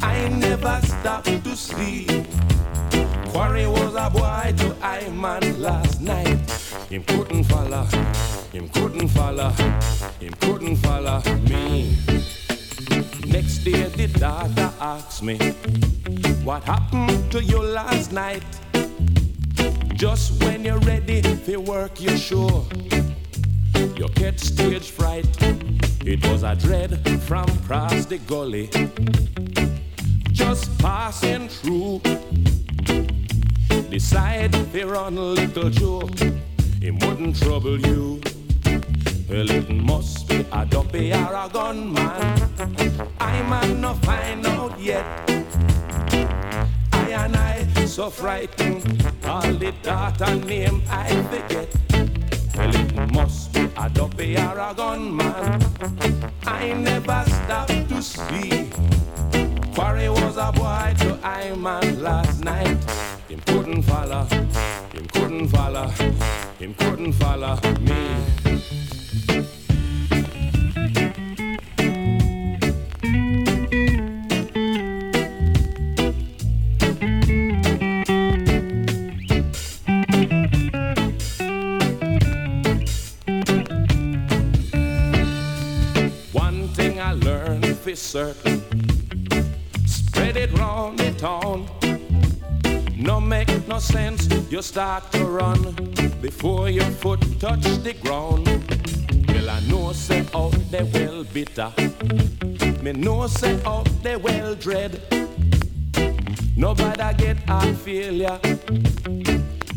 I 0.00 0.28
never 0.28 0.80
stopped 0.86 1.42
to 1.42 1.56
see. 1.56 2.06
Quarry 3.32 3.66
was 3.66 3.96
a 3.96 4.08
boy 4.08 4.54
to 4.58 4.76
I 4.80 5.08
man 5.10 5.60
last 5.60 6.00
night. 6.00 6.38
Him 6.88 7.02
couldn't 7.02 7.44
follow, 7.44 7.86
him 8.52 8.68
couldn't 8.68 9.08
follow, 9.08 9.50
him 10.20 10.34
couldn't 10.34 10.76
follow 10.76 11.20
me. 11.50 11.96
Next 13.26 13.64
day 13.64 13.88
the 13.88 14.06
daughter 14.06 14.72
asked 14.80 15.20
me, 15.20 15.36
What 16.44 16.62
happened 16.62 17.32
to 17.32 17.42
you 17.42 17.60
last 17.60 18.12
night? 18.12 18.44
Just 20.04 20.44
when 20.44 20.62
you're 20.66 20.80
ready 20.80 21.22
for 21.22 21.60
work, 21.60 21.98
you're 21.98 22.18
sure 22.18 22.66
you 23.96 24.06
get 24.16 24.38
stage 24.38 24.90
fright. 24.90 25.24
It 26.04 26.22
was 26.28 26.42
a 26.42 26.54
dread 26.54 27.00
from 27.22 27.48
across 27.48 28.04
the 28.04 28.18
gully, 28.18 28.68
just 30.30 30.78
passing 30.78 31.48
through. 31.48 32.02
Decide 33.88 34.52
to 34.52 34.86
run 34.86 35.16
a 35.16 35.22
little 35.22 35.70
joke, 35.70 36.20
it 36.82 36.92
wouldn't 37.02 37.38
trouble 37.38 37.80
you. 37.80 38.20
Well, 39.26 39.50
it 39.50 39.70
must 39.70 40.28
be 40.28 40.44
a 40.52 40.66
dopey 40.66 41.14
or 41.14 41.32
a 41.32 41.48
gunman. 41.50 42.20
I 43.18 43.42
man 43.48 43.80
not 43.80 44.04
find 44.04 44.46
out 44.46 44.78
yet. 44.78 45.34
And 47.14 47.36
I 47.36 47.64
so 47.86 48.10
frightened. 48.10 48.82
All 49.24 49.40
the 49.40 49.72
data 49.82 50.34
name 50.34 50.82
I 50.90 51.08
forget. 51.30 51.68
Well, 52.56 52.74
it 52.74 53.12
must 53.12 53.52
be 53.52 53.68
a 53.76 53.88
dopey 53.88 54.36
or 54.36 54.58
a 54.58 54.74
gunman. 54.76 55.62
I 56.44 56.72
never 56.72 57.24
stopped 57.26 57.88
to 57.88 58.02
see. 58.02 58.68
Quarry 59.74 60.08
was 60.08 60.36
a 60.36 60.50
boy 60.52 60.94
to 60.98 61.18
I 61.22 61.54
man 61.54 62.02
last 62.02 62.44
night. 62.44 62.78
Him 63.28 63.40
couldn't 63.46 63.82
follow, 63.82 64.24
him 64.92 65.06
couldn't 65.12 65.48
follow, 65.48 65.88
him 66.58 66.74
couldn't 66.74 67.12
follow 67.12 67.58
me. 67.80 68.33
Certain 88.14 88.62
spread 89.86 90.36
it 90.36 90.52
round 90.52 90.96
the 91.00 91.10
town. 91.18 91.66
No 92.96 93.20
make 93.20 93.50
no 93.66 93.80
sense, 93.80 94.28
you 94.52 94.62
start 94.62 95.10
to 95.10 95.24
run 95.24 95.58
before 96.22 96.70
your 96.70 96.90
foot 97.02 97.20
touch 97.40 97.64
the 97.82 97.92
ground. 98.04 98.46
Well, 99.26 99.50
I 99.50 99.58
know 99.68 99.92
say 99.92 100.24
oh, 100.32 100.46
out 100.46 100.70
there 100.70 100.84
well 100.84 101.24
bitter. 101.24 101.72
Me 102.84 102.92
know 102.92 103.26
say 103.26 103.58
oh, 103.66 103.78
out 103.78 103.90
there 104.04 104.20
well 104.20 104.54
dread. 104.54 104.92
Nobody 106.56 107.08
get 107.18 107.38
heart 107.48 107.74
failure. 107.78 108.38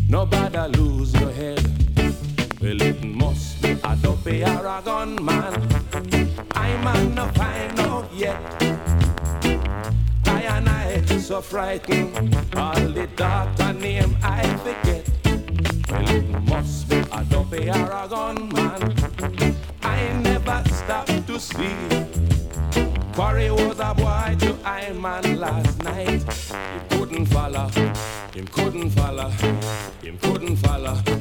Nobody 0.07 0.77
lose 0.77 1.11
your 1.15 1.31
head. 1.31 1.63
Well, 2.61 2.81
it 2.83 3.03
must 3.03 3.63
be 3.63 3.71
a 3.71 3.95
dopey 3.95 4.43
or 4.43 4.67
a 4.67 4.79
gunman. 4.85 6.26
I 6.67 6.83
man 6.83 7.15
no 7.15 7.27
find 7.29 7.79
out 7.79 8.09
yet. 8.13 8.41
I 10.25 10.41
and 10.41 10.67
I 10.67 11.01
so 11.19 11.39
frightened. 11.41 12.35
All 12.55 12.87
the 12.97 13.07
doctor 13.15 13.71
name 13.71 14.17
I 14.21 14.41
forget. 14.65 15.05
Well, 15.89 16.09
it 16.09 16.27
must 16.49 16.89
be 16.89 16.97
a 16.97 17.23
dopey 17.29 17.69
or 17.69 17.89
a 18.01 18.07
gunman. 18.09 18.81
I 19.81 19.97
never 20.21 20.61
stopped 20.67 21.27
to 21.27 21.39
see. 21.39 21.75
Quarry 23.13 23.49
was 23.49 23.79
a 23.79 23.93
boy 23.93 24.35
to 24.39 24.57
I 24.65 24.91
man 24.91 25.39
last 25.39 25.83
night. 25.83 26.23
He 26.33 26.97
couldn't 26.97 27.27
follow, 27.27 27.69
him 28.33 28.47
couldn't 28.47 28.89
follow, 28.89 29.29
him 30.01 30.17
couldn't 30.19 30.57
follow 30.57 31.16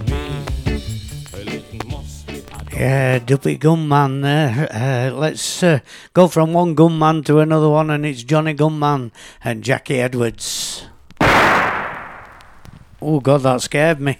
Yeah, 2.77 3.20
Duppy 3.20 3.57
Gunman 3.57 4.20
there. 4.20 4.69
Uh, 4.70 5.11
let's 5.16 5.62
uh, 5.62 5.78
go 6.12 6.28
from 6.28 6.53
one 6.53 6.74
gunman 6.74 7.24
to 7.24 7.39
another 7.39 7.70
one, 7.70 7.89
and 7.89 8.05
it's 8.05 8.23
Johnny 8.23 8.53
Gunman 8.53 9.12
and 9.43 9.65
Jackie 9.65 9.98
Edwards. 9.98 10.85
Oh, 13.01 13.20
God, 13.23 13.44
that 13.44 13.62
scared 13.62 13.98
me. 13.98 14.19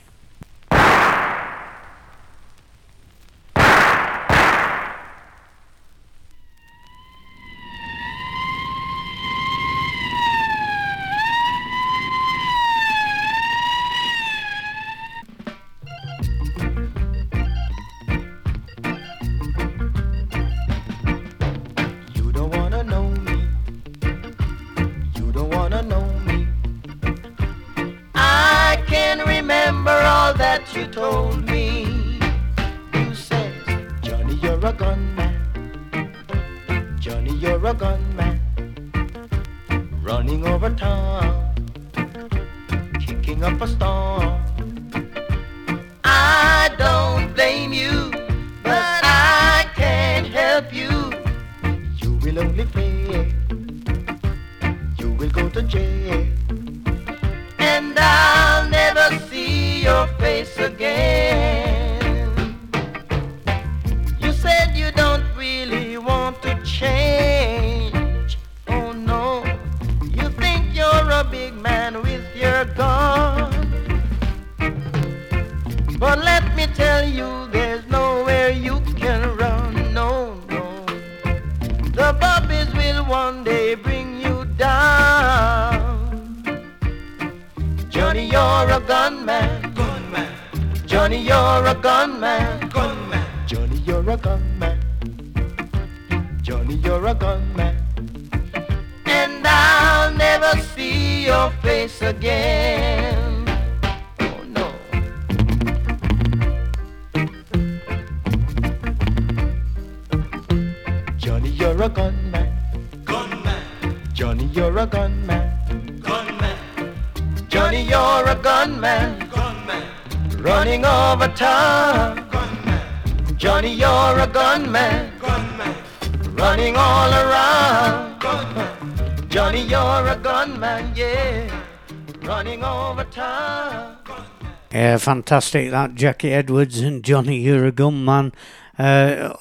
fantastic 135.07 135.70
that 135.70 135.95
Jackie 135.95 136.33
Edwards 136.33 136.81
and 136.81 137.05
Johnny, 137.05 137.39
you're 137.39 137.65
a 137.65 137.70
gun 137.70 138.05
man. 138.05 138.33
Uh, 138.77 139.33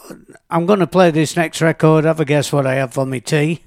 I'm 0.47 0.67
going 0.67 0.77
to 0.77 0.85
play 0.85 1.09
this 1.09 1.35
next 1.35 1.59
record. 1.59 2.05
Have 2.05 2.19
a 2.19 2.25
guess 2.25 2.53
what 2.53 2.67
I 2.67 2.75
have 2.75 2.93
for 2.93 3.07
me 3.07 3.19
tea. 3.19 3.63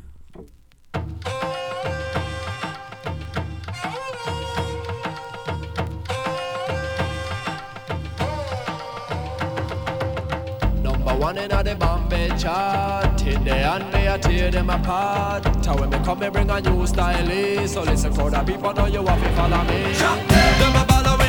one 11.19 11.37
in 11.37 11.49
the 11.49 11.77
Bombay 11.77 12.29
chart. 12.39 13.21
In 13.27 13.43
the 13.43 13.55
hand, 13.55 13.93
me 13.93 14.09
I 14.09 14.19
tear 14.19 14.53
them 14.53 14.71
apart. 14.71 15.43
Tell 15.65 15.77
when 15.77 15.91
me 15.91 15.99
come, 16.05 16.21
me 16.21 16.29
bring 16.31 16.49
a 16.49 16.61
new 16.61 16.87
style. 16.87 17.67
So 17.67 17.83
listen 17.83 18.13
for 18.13 18.31
the 18.31 18.41
people, 18.45 18.73
know 18.73 18.87
you 18.87 19.03
want 19.03 19.21
to 19.21 19.31
follow 19.33 19.65
me. 19.65 19.93
Jump 19.95 20.88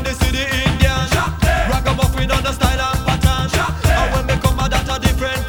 the 0.10 0.26
city 0.26 0.44
Indian. 0.66 1.08
Rock 1.70 1.86
a 1.88 1.94
buff 1.94 2.16
with 2.16 2.32
other 2.32 2.54
style 2.54 2.82
and 2.82 3.06
pattern. 3.06 3.50
And 3.86 4.14
when 4.14 4.28
we 4.28 4.42
come, 4.42 4.58
that's 4.70 4.90
a 4.90 5.00
different. 5.00 5.49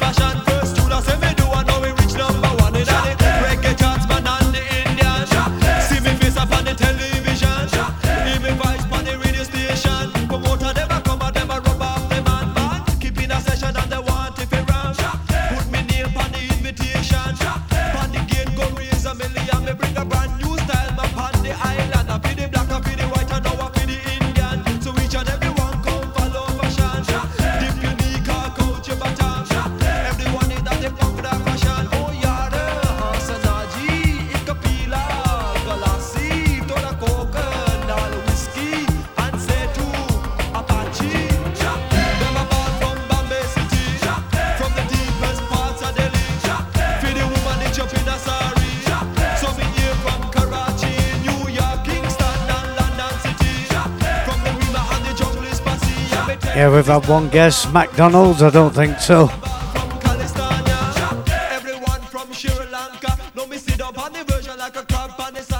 we've 56.81 56.87
had 56.87 57.07
one 57.07 57.29
guess. 57.29 57.71
McDonald's? 57.71 58.41
I 58.41 58.49
don't 58.49 58.73
think 58.73 58.97
so. 58.99 59.29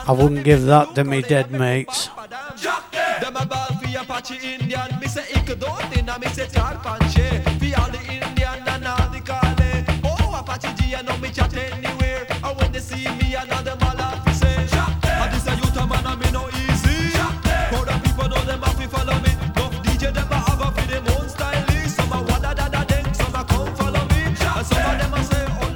I 0.07 0.14
wouldn't 0.18 0.43
give 0.43 0.64
that 0.64 0.95
to 0.95 1.03
me 1.03 1.22
dead 1.22 1.52
mates. 1.52 2.00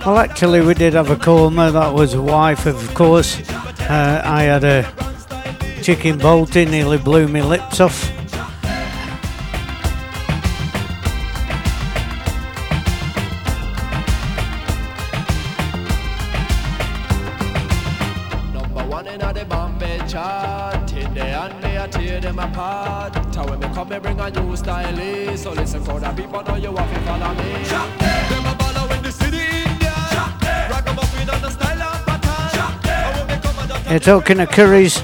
Well, 0.06 0.19
actually, 0.19 0.61
we 0.61 0.76
did 0.76 0.94
have 0.94 1.10
a 1.10 1.15
coma. 1.15 1.72
That 1.72 1.91
was 1.91 2.15
wife, 2.15 2.68
of 2.68 2.94
course. 2.94 3.40
Uh, 3.90 4.22
I 4.23 4.44
had 4.44 4.64
a 4.64 4.84
chicken 5.82 6.19
balti; 6.19 6.69
nearly 6.69 6.99
blew 6.99 7.27
my 7.27 7.41
lips 7.41 7.80
off. 7.80 8.05
You're 33.96 34.02
talking 34.02 34.42
of 34.42 34.50
curries. 34.50 35.02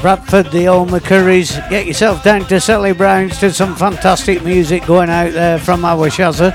Bradford, 0.00 0.50
the 0.50 0.66
old 0.66 0.88
McCurries. 0.88 1.56
Get 1.68 1.86
yourself 1.86 2.24
down 2.24 2.46
to 2.46 2.58
Sally 2.58 2.94
Brown's 2.94 3.38
Did 3.38 3.54
some 3.54 3.76
fantastic 3.76 4.42
music 4.42 4.86
going 4.86 5.10
out 5.10 5.34
there 5.34 5.58
from 5.58 5.84
our 5.84 6.08
Shazza. 6.08 6.54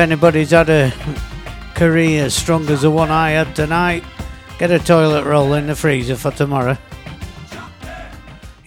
anybody's 0.00 0.50
had 0.50 0.70
a 0.70 0.92
career 1.74 2.24
as 2.24 2.34
strong 2.34 2.68
as 2.70 2.82
the 2.82 2.90
one 2.90 3.10
I 3.10 3.30
had 3.30 3.54
tonight, 3.54 4.02
get 4.58 4.70
a 4.70 4.78
toilet 4.78 5.24
roll 5.24 5.52
in 5.52 5.66
the 5.66 5.76
freezer 5.76 6.16
for 6.16 6.30
tomorrow. 6.30 6.78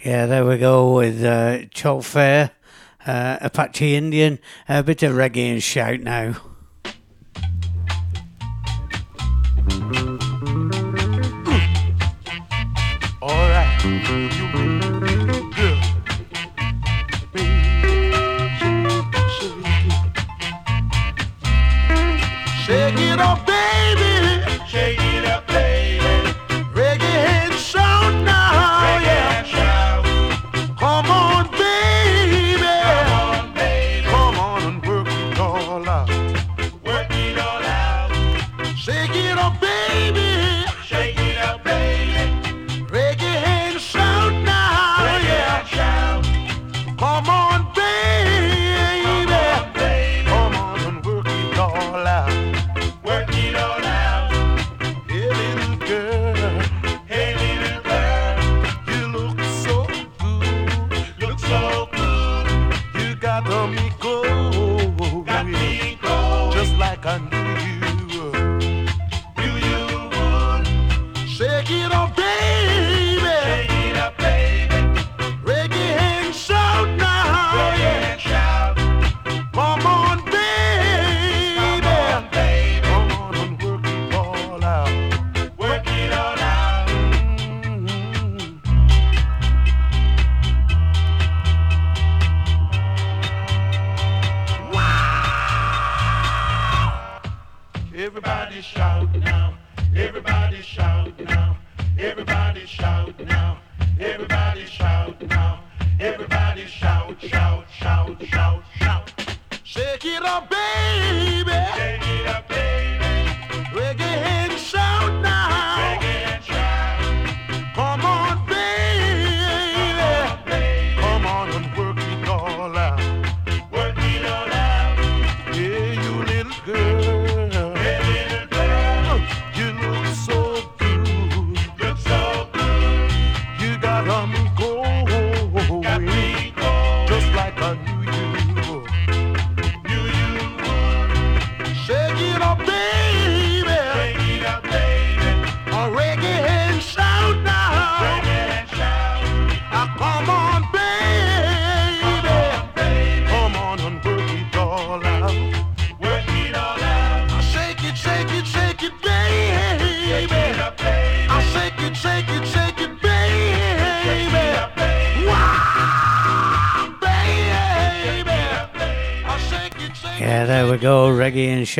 Yeah, 0.03 0.27
there 0.27 0.45
we 0.45 0.57
go 0.57 0.93
with 0.93 1.23
uh, 1.23 1.65
Chok 1.71 2.03
There, 2.05 2.51
uh, 3.05 3.37
Apache 3.41 3.95
Indian, 3.95 4.37
a 4.69 4.83
bit 4.83 5.01
of 5.01 5.13
reggae 5.13 5.51
and 5.51 5.63
shout 5.63 6.01
now. 6.01 6.52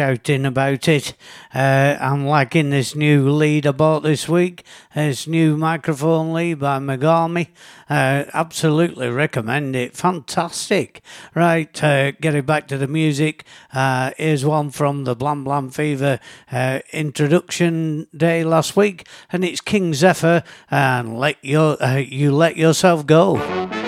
Shouting 0.03 0.45
about 0.45 0.85
it. 0.89 1.13
Uh, 1.55 1.95
I'm 1.97 2.25
liking 2.25 2.71
this 2.71 2.93
new 2.93 3.29
lead 3.29 3.65
I 3.65 3.71
bought 3.71 4.03
this 4.03 4.27
week. 4.27 4.65
This 4.93 5.27
new 5.27 5.55
microphone 5.55 6.33
lead 6.33 6.59
by 6.59 6.79
Megami. 6.79 7.47
Uh, 7.89 8.25
absolutely 8.33 9.07
recommend 9.07 9.77
it. 9.77 9.95
Fantastic. 9.95 11.01
Right, 11.33 11.81
uh, 11.81 12.11
getting 12.11 12.43
back 12.43 12.67
to 12.67 12.77
the 12.77 12.87
music. 12.87 13.45
Uh, 13.73 14.11
here's 14.17 14.43
one 14.43 14.71
from 14.71 15.05
the 15.05 15.15
Blam 15.15 15.45
Blam 15.45 15.69
Fever 15.69 16.19
uh, 16.51 16.79
introduction 16.91 18.07
day 18.15 18.43
last 18.43 18.75
week, 18.75 19.07
and 19.31 19.45
it's 19.45 19.61
King 19.61 19.93
Zephyr 19.93 20.43
and 20.69 21.17
let 21.17 21.37
your 21.41 21.81
uh, 21.81 21.95
you 21.95 22.35
let 22.35 22.57
yourself 22.57 23.05
go. 23.05 23.82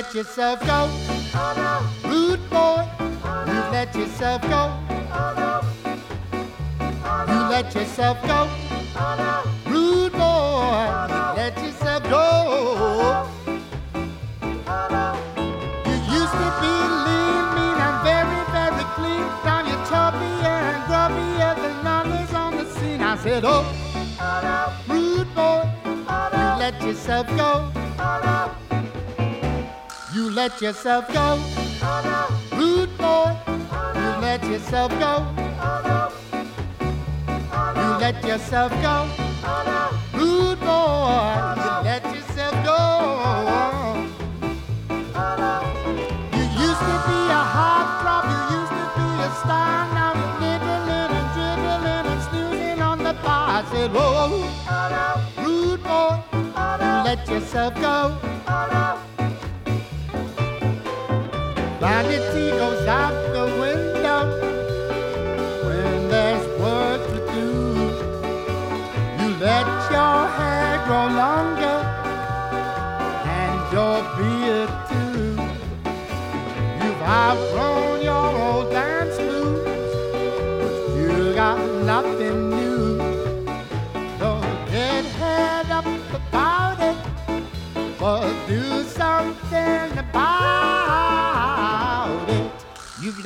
Let 0.00 0.14
yourself 0.14 0.60
go. 0.60 0.88
Rude 2.04 2.50
boy. 2.50 2.86
You 3.48 3.60
let 3.74 3.92
yourself 3.96 4.42
go. 4.42 4.62
You 7.26 7.40
let 7.50 7.74
yourself 7.74 8.16
go. 8.22 8.48
Rude 9.66 10.12
boy. 10.12 10.86
You 11.10 11.22
let 11.40 11.58
yourself 11.64 12.02
go. 12.04 13.26
You 15.88 15.96
used 16.18 16.36
to 16.42 16.48
be 16.62 16.74
lean, 17.06 17.44
mean, 17.56 17.78
and 17.86 17.98
very, 18.06 18.42
very 18.54 18.84
clean. 18.94 19.26
Now 19.44 19.66
you're 19.66 19.84
chubbier 19.90 20.58
and 20.70 20.80
grubbier 20.88 21.56
than 21.62 21.86
others 21.98 22.32
on 22.34 22.56
the 22.56 22.66
scene. 22.74 23.02
I 23.02 23.16
said, 23.16 23.42
oh, 23.44 23.64
rude 24.86 25.34
boy. 25.34 25.64
You 26.38 26.58
let 26.62 26.80
yourself 26.82 27.26
go. 27.36 28.67
Let 30.38 30.62
yourself 30.62 31.12
go. 31.12 31.36
Rude 32.56 32.96
boy. 32.96 33.36
You 33.96 34.10
let 34.22 34.44
yourself 34.44 34.90
go. 35.00 35.26
You 37.74 37.88
let 37.98 38.24
yourself 38.24 38.70
go. 38.80 39.08
Rude 40.14 40.60
boy. 40.60 41.32
You 41.58 41.72
let 41.82 42.04
yourself 42.14 42.54
go. 42.70 42.80
You 46.36 46.44
used 46.66 46.84
to 46.86 46.96
be 47.08 47.20
a 47.34 47.42
heartthrob. 47.56 48.24
You 48.30 48.38
used 48.58 48.74
to 48.78 48.86
be 48.94 49.08
a 49.26 49.30
star. 49.42 49.90
Now 49.92 50.14
you're 50.14 50.36
nibbling 50.38 51.10
and 51.18 51.28
dribbling 51.34 52.06
and 52.12 52.22
snoozing 52.30 52.80
on 52.80 52.98
the 52.98 53.14
bar. 53.24 53.58
I 53.58 53.64
said, 53.72 53.90
whoa. 53.92 54.46
Rude 55.42 55.82
boy. 55.82 56.22
You 56.32 56.94
let 57.02 57.28
yourself 57.28 57.74
go. 57.80 59.07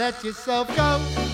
Let 0.02 0.24
yourself 0.24 0.66
go. 0.76 1.31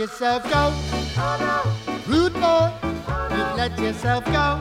Yourself 0.00 0.42
go. 0.44 0.72
Rude 2.08 2.32
boy, 2.32 2.72
you 3.36 3.44
let 3.54 3.78
yourself 3.78 4.24
go. 4.24 4.58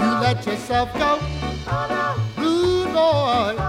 You 0.00 0.10
let 0.22 0.46
yourself 0.46 0.88
go. 0.94 1.18
Rude 2.38 2.90
boy, 2.94 3.67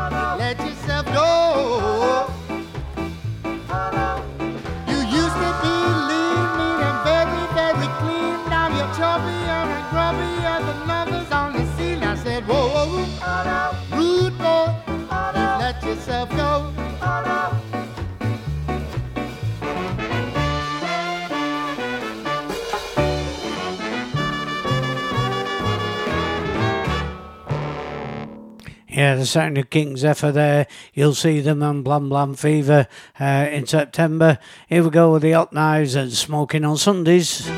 Yeah, 28.99 29.15
the 29.15 29.25
sound 29.25 29.57
of 29.57 29.69
King 29.69 29.95
Zephyr 29.95 30.33
there. 30.33 30.67
You'll 30.93 31.13
see 31.13 31.39
them 31.39 31.63
on 31.63 31.83
Blam 31.83 32.09
Blam 32.09 32.35
Fever 32.35 32.89
uh, 33.17 33.47
in 33.49 33.65
September. 33.65 34.39
Here 34.67 34.83
we 34.83 34.89
go 34.89 35.13
with 35.13 35.21
the 35.21 35.31
Hot 35.31 35.53
Knives 35.53 35.95
and 35.95 36.11
Smoking 36.11 36.65
on 36.65 36.75
Sundays. 36.75 37.49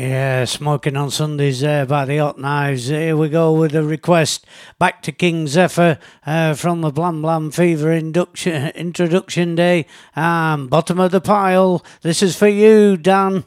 Yeah, 0.00 0.46
smoking 0.46 0.96
on 0.96 1.10
Sundays 1.10 1.60
there 1.60 1.84
by 1.84 2.06
the 2.06 2.16
Hot 2.16 2.38
Knives. 2.38 2.86
Here 2.86 3.14
we 3.14 3.28
go 3.28 3.52
with 3.52 3.74
a 3.74 3.82
request 3.82 4.46
back 4.78 5.02
to 5.02 5.12
King 5.12 5.46
Zephyr 5.46 5.98
uh, 6.24 6.54
from 6.54 6.80
the 6.80 6.90
Blam 6.90 7.20
Blam 7.20 7.50
Fever 7.50 7.92
induction 7.92 8.70
introduction 8.70 9.56
day. 9.56 9.84
Um, 10.16 10.68
bottom 10.68 10.98
of 11.00 11.10
the 11.10 11.20
pile. 11.20 11.84
This 12.00 12.22
is 12.22 12.34
for 12.34 12.48
you, 12.48 12.96
Dan. 12.96 13.44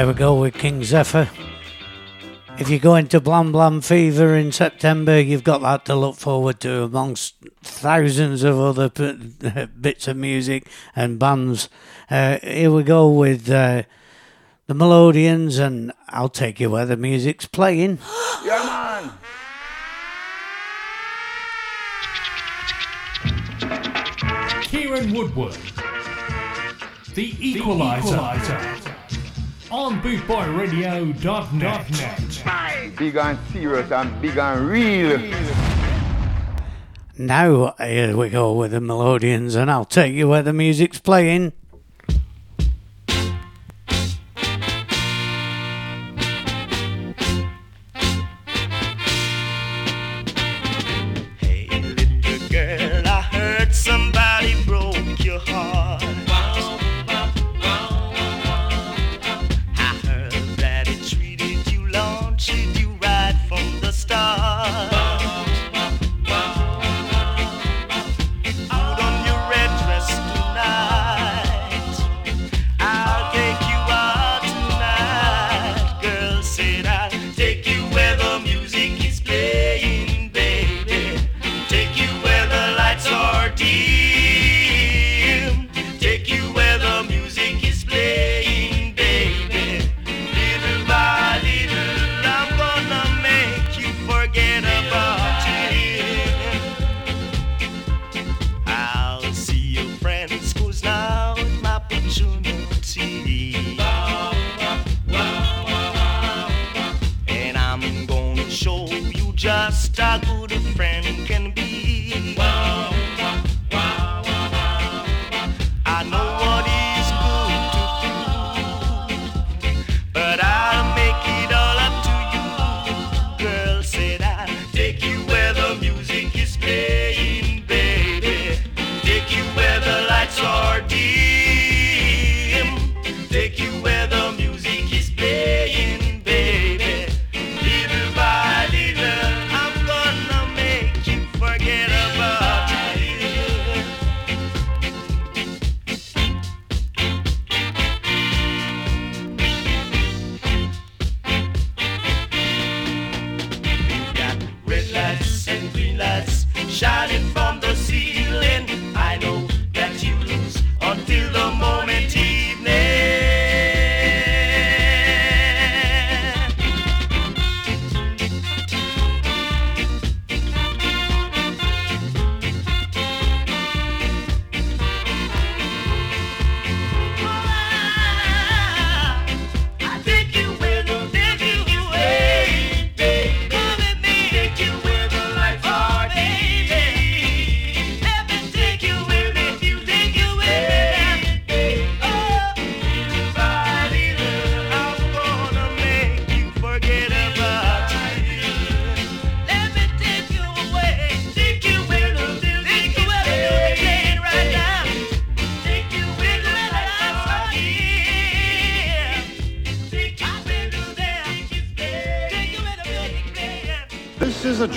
There 0.00 0.06
we 0.06 0.14
go 0.14 0.34
with 0.34 0.54
King 0.54 0.82
Zephyr. 0.82 1.28
If 2.58 2.70
you 2.70 2.78
go 2.78 2.94
into 2.94 3.20
Blam 3.20 3.52
Blam 3.52 3.82
Fever 3.82 4.34
in 4.34 4.50
September, 4.50 5.20
you've 5.20 5.44
got 5.44 5.60
that 5.60 5.84
to 5.84 5.94
look 5.94 6.16
forward 6.16 6.58
to 6.60 6.84
amongst 6.84 7.34
thousands 7.62 8.42
of 8.42 8.58
other 8.58 8.88
p- 8.88 9.66
bits 9.80 10.08
of 10.08 10.16
music 10.16 10.66
and 10.96 11.18
bands. 11.18 11.68
Uh, 12.10 12.38
here 12.42 12.70
we 12.70 12.82
go 12.82 13.10
with 13.10 13.50
uh, 13.50 13.82
the 14.68 14.74
Melodians, 14.74 15.58
and 15.58 15.92
I'll 16.08 16.30
take 16.30 16.60
you 16.60 16.70
where 16.70 16.86
the 16.86 16.96
music's 16.96 17.44
playing. 17.44 17.98
yeah, 18.42 18.64
man! 18.64 19.12
Keiron 24.64 25.14
Woodward, 25.14 25.58
The 27.14 27.32
Equaliser. 27.32 28.02
The 28.02 28.16
equaliser 28.16 28.90
on 29.70 30.02
BootboyRadio.net. 30.02 32.96
Big 32.96 33.16
and 33.16 33.38
serious 33.52 33.92
and 33.92 34.20
big 34.20 34.36
and 34.36 34.68
real. 34.68 35.32
Now, 37.16 37.74
here 37.78 38.16
we 38.16 38.30
go 38.30 38.52
with 38.52 38.72
the 38.72 38.80
Melodians, 38.80 39.54
and 39.54 39.70
I'll 39.70 39.84
take 39.84 40.12
you 40.14 40.26
where 40.28 40.42
the 40.42 40.52
music's 40.52 40.98
playing. 40.98 41.52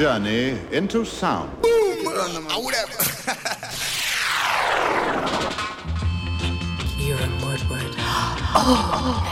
journey 0.03 0.59
into 0.73 1.05
sound. 1.05 1.49
Boom! 1.61 2.07
I 2.09 2.59
would 2.61 2.75
have. 2.75 2.89
Keiron 6.91 7.34
Woodward. 7.41 7.95
oh, 8.53 9.23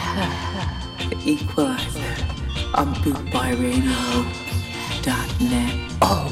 Equaliser 1.26 2.16
on 2.74 2.96
bootboyradio.net. 3.04 5.74
Oh. 6.02 6.30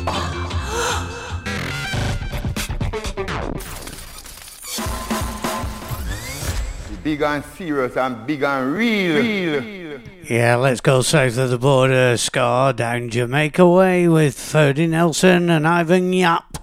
big 7.03 7.21
and 7.21 7.43
serious 7.57 7.97
and 7.97 8.25
big 8.25 8.43
and 8.43 8.73
real. 8.73 9.21
real. 9.21 9.59
real. 9.61 9.88
Yeah, 10.29 10.57
let's 10.57 10.79
go 10.79 11.01
south 11.01 11.39
of 11.39 11.49
the 11.49 11.57
border, 11.57 12.15
Scar, 12.15 12.71
down 12.71 13.09
Jamaica 13.09 13.67
Way 13.67 14.07
with 14.07 14.39
Ferdy 14.39 14.85
Nelson 14.85 15.49
and 15.49 15.67
Ivan 15.67 16.13
Yap. 16.13 16.58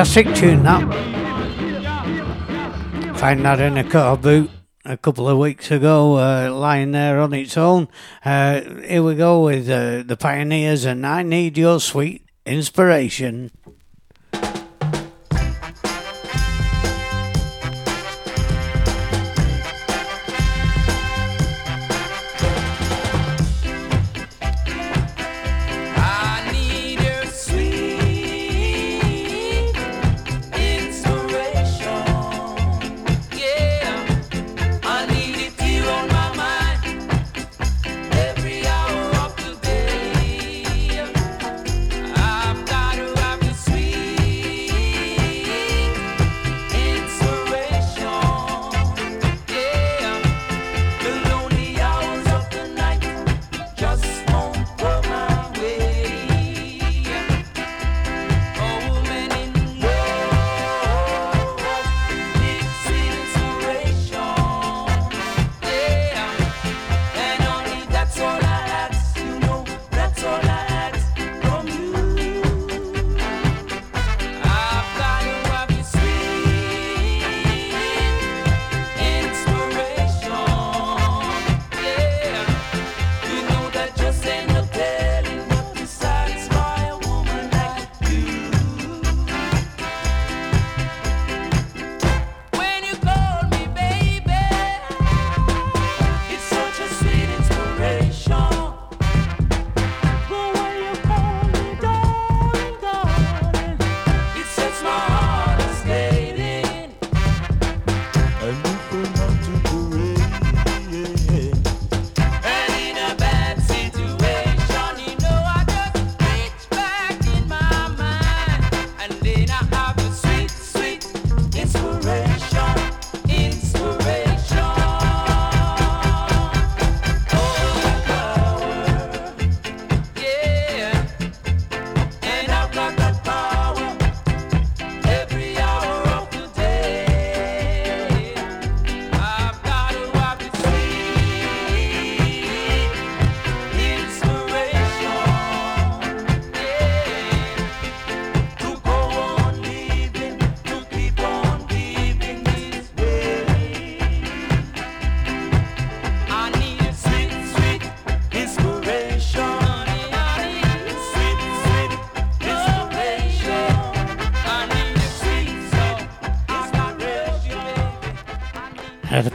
Fantastic 0.00 0.34
tune 0.34 0.62
that. 0.62 0.80
Found 3.18 3.44
that 3.44 3.60
in 3.60 3.76
a 3.76 3.84
car 3.84 4.16
boot 4.16 4.50
a 4.86 4.96
couple 4.96 5.28
of 5.28 5.36
weeks 5.36 5.70
ago, 5.70 6.16
uh, 6.16 6.50
lying 6.50 6.92
there 6.92 7.20
on 7.20 7.34
its 7.34 7.58
own. 7.58 7.86
Uh, 8.24 8.62
here 8.80 9.02
we 9.02 9.14
go 9.14 9.44
with 9.44 9.68
uh, 9.68 10.02
the 10.02 10.16
Pioneers, 10.16 10.86
and 10.86 11.06
I 11.06 11.22
need 11.22 11.58
your 11.58 11.80
sweet 11.80 12.24
inspiration. 12.46 13.50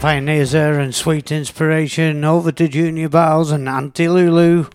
Pioneers 0.05 0.51
there 0.51 0.79
and 0.79 0.93
Sweet 0.93 1.31
Inspiration, 1.31 2.23
over 2.23 2.51
to 2.51 2.67
Junior 2.67 3.09
Bowles 3.09 3.49
and 3.49 3.67
Auntie 3.67 4.07
Lulu. 4.07 4.67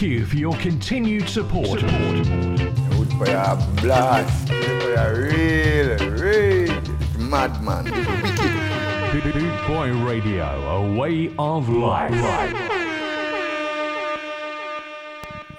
You 0.00 0.24
for 0.24 0.36
your 0.36 0.56
continued 0.56 1.28
support. 1.28 1.80
Good 1.80 3.10
prayer 3.18 3.58
blast. 3.82 4.48
Prayer 4.48 5.28
real, 5.28 5.98
real. 6.12 6.82
Madman. 7.18 7.84
Boy 9.66 9.92
Radio, 10.02 10.46
a 10.46 10.96
way 10.96 11.34
of 11.38 11.68
life. 11.68 12.80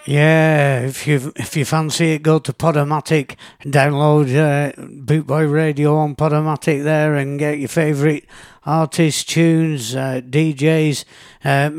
Yeah, 0.05 0.79
if 0.79 1.05
you 1.05 1.31
if 1.35 1.55
you 1.55 1.63
fancy 1.63 2.13
it, 2.13 2.23
go 2.23 2.39
to 2.39 2.51
Podomatic, 2.51 3.35
download 3.63 4.35
uh, 4.35 4.71
Bootboy 5.11 5.51
Radio 5.51 5.97
on 5.97 6.15
Podomatic 6.15 6.85
there 6.85 7.15
and 7.15 7.37
get 7.37 7.59
your 7.59 7.67
favourite 7.67 8.25
artists, 8.65 9.25
tunes, 9.25 9.93
uh, 9.93 10.21
DJs. 10.23 11.03
Uh, 11.43 11.69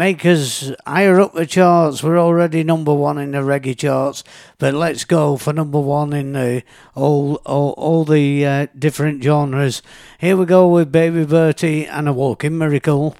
higher 0.86 1.18
up 1.18 1.32
the 1.32 1.46
charts. 1.46 2.02
We're 2.02 2.18
already 2.18 2.62
number 2.62 2.92
one 2.92 3.16
in 3.16 3.30
the 3.30 3.38
reggae 3.38 3.74
charts, 3.74 4.22
but 4.58 4.74
let's 4.74 5.06
go 5.06 5.38
for 5.38 5.54
number 5.54 5.80
one 5.80 6.12
in 6.12 6.34
the, 6.34 6.62
all, 6.94 7.36
all, 7.46 7.70
all 7.78 8.04
the 8.04 8.44
uh, 8.44 8.66
different 8.78 9.22
genres. 9.22 9.80
Here 10.18 10.36
we 10.36 10.44
go 10.44 10.68
with 10.68 10.92
Baby 10.92 11.24
Bertie 11.24 11.86
and 11.86 12.08
A 12.08 12.12
Walking 12.12 12.58
Miracle. 12.58 13.16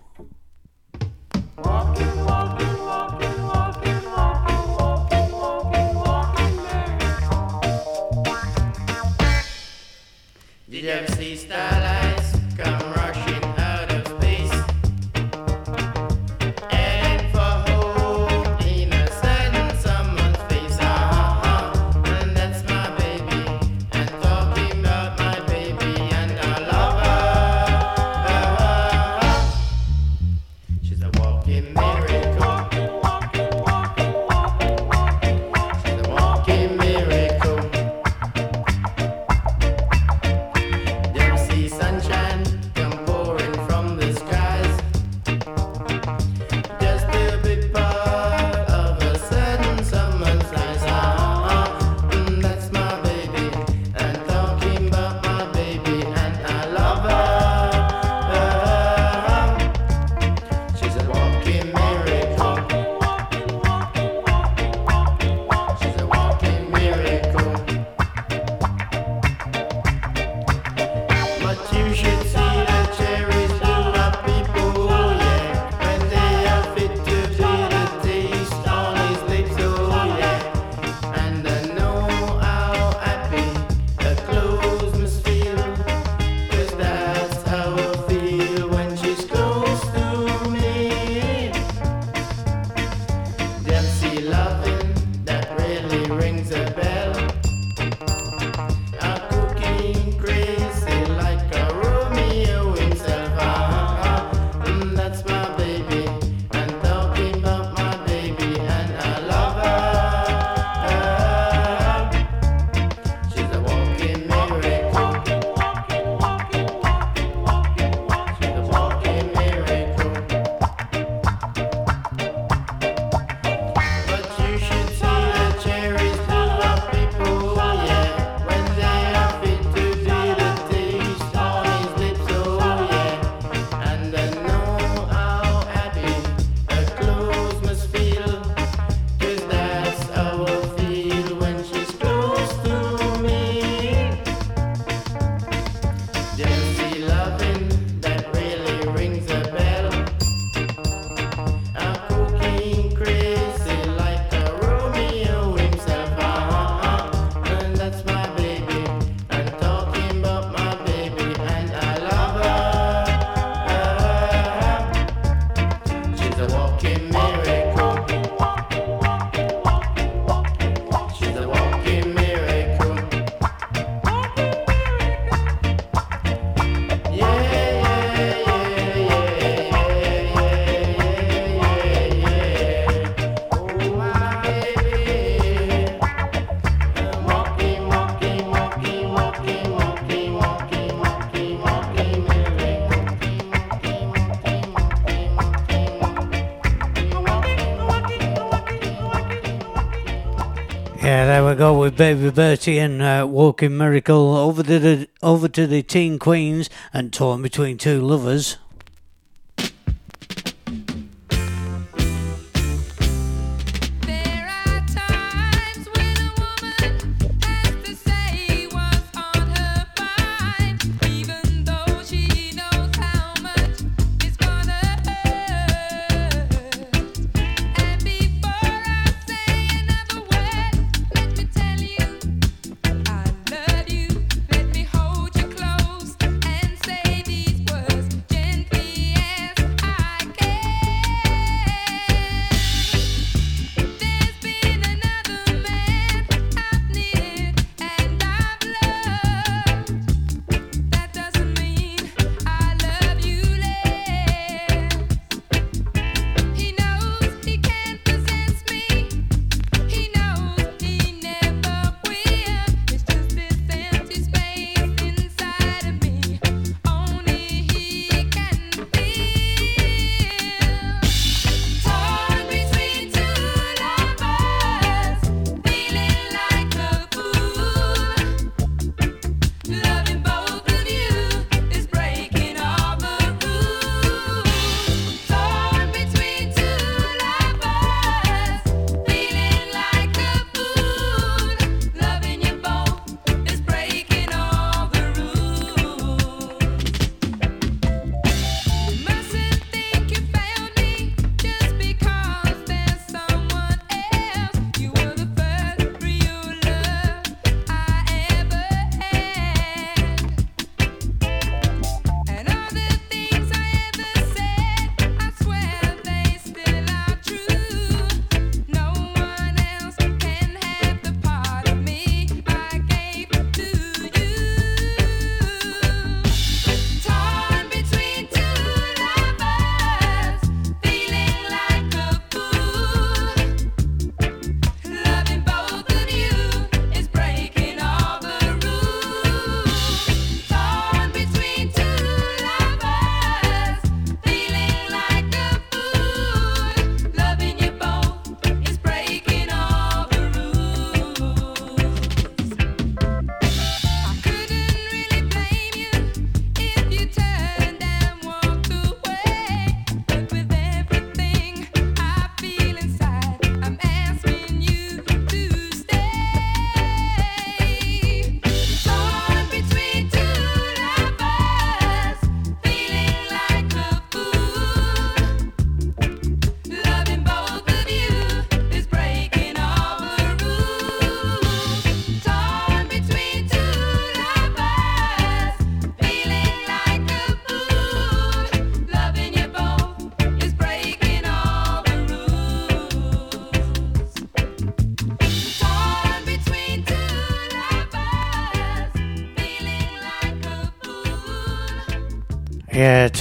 Go 201.62 201.78
with 201.78 201.96
Baby 201.96 202.28
Bertie 202.28 202.80
and 202.80 203.00
uh, 203.00 203.24
Walking 203.24 203.76
Miracle 203.76 204.34
over 204.34 204.64
to 204.64 204.80
the 204.80 205.08
over 205.22 205.46
to 205.46 205.64
the 205.64 205.80
Teen 205.80 206.18
Queens 206.18 206.68
and 206.92 207.12
torn 207.12 207.40
between 207.40 207.78
two 207.78 208.00
lovers. 208.00 208.58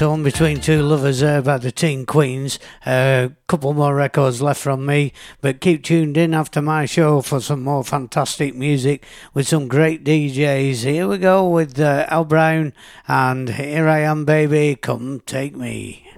Torn 0.01 0.23
between 0.23 0.59
two 0.59 0.81
lovers 0.81 1.19
there 1.19 1.43
by 1.43 1.59
the 1.59 1.71
Teen 1.71 2.07
Queens. 2.07 2.57
A 2.87 2.89
uh, 2.89 3.29
couple 3.45 3.71
more 3.71 3.93
records 3.93 4.41
left 4.41 4.59
from 4.59 4.83
me, 4.83 5.13
but 5.41 5.61
keep 5.61 5.83
tuned 5.83 6.17
in 6.17 6.33
after 6.33 6.59
my 6.59 6.87
show 6.87 7.21
for 7.21 7.39
some 7.39 7.61
more 7.61 7.83
fantastic 7.83 8.55
music 8.55 9.05
with 9.35 9.47
some 9.47 9.67
great 9.67 10.03
DJs. 10.03 10.77
Here 10.85 11.07
we 11.07 11.19
go 11.19 11.47
with 11.47 11.79
uh, 11.79 12.07
Al 12.09 12.25
Brown 12.25 12.73
and 13.07 13.47
Here 13.47 13.87
I 13.87 13.99
Am 13.99 14.25
Baby, 14.25 14.75
Come 14.75 15.19
Take 15.27 15.55
Me. 15.55 16.10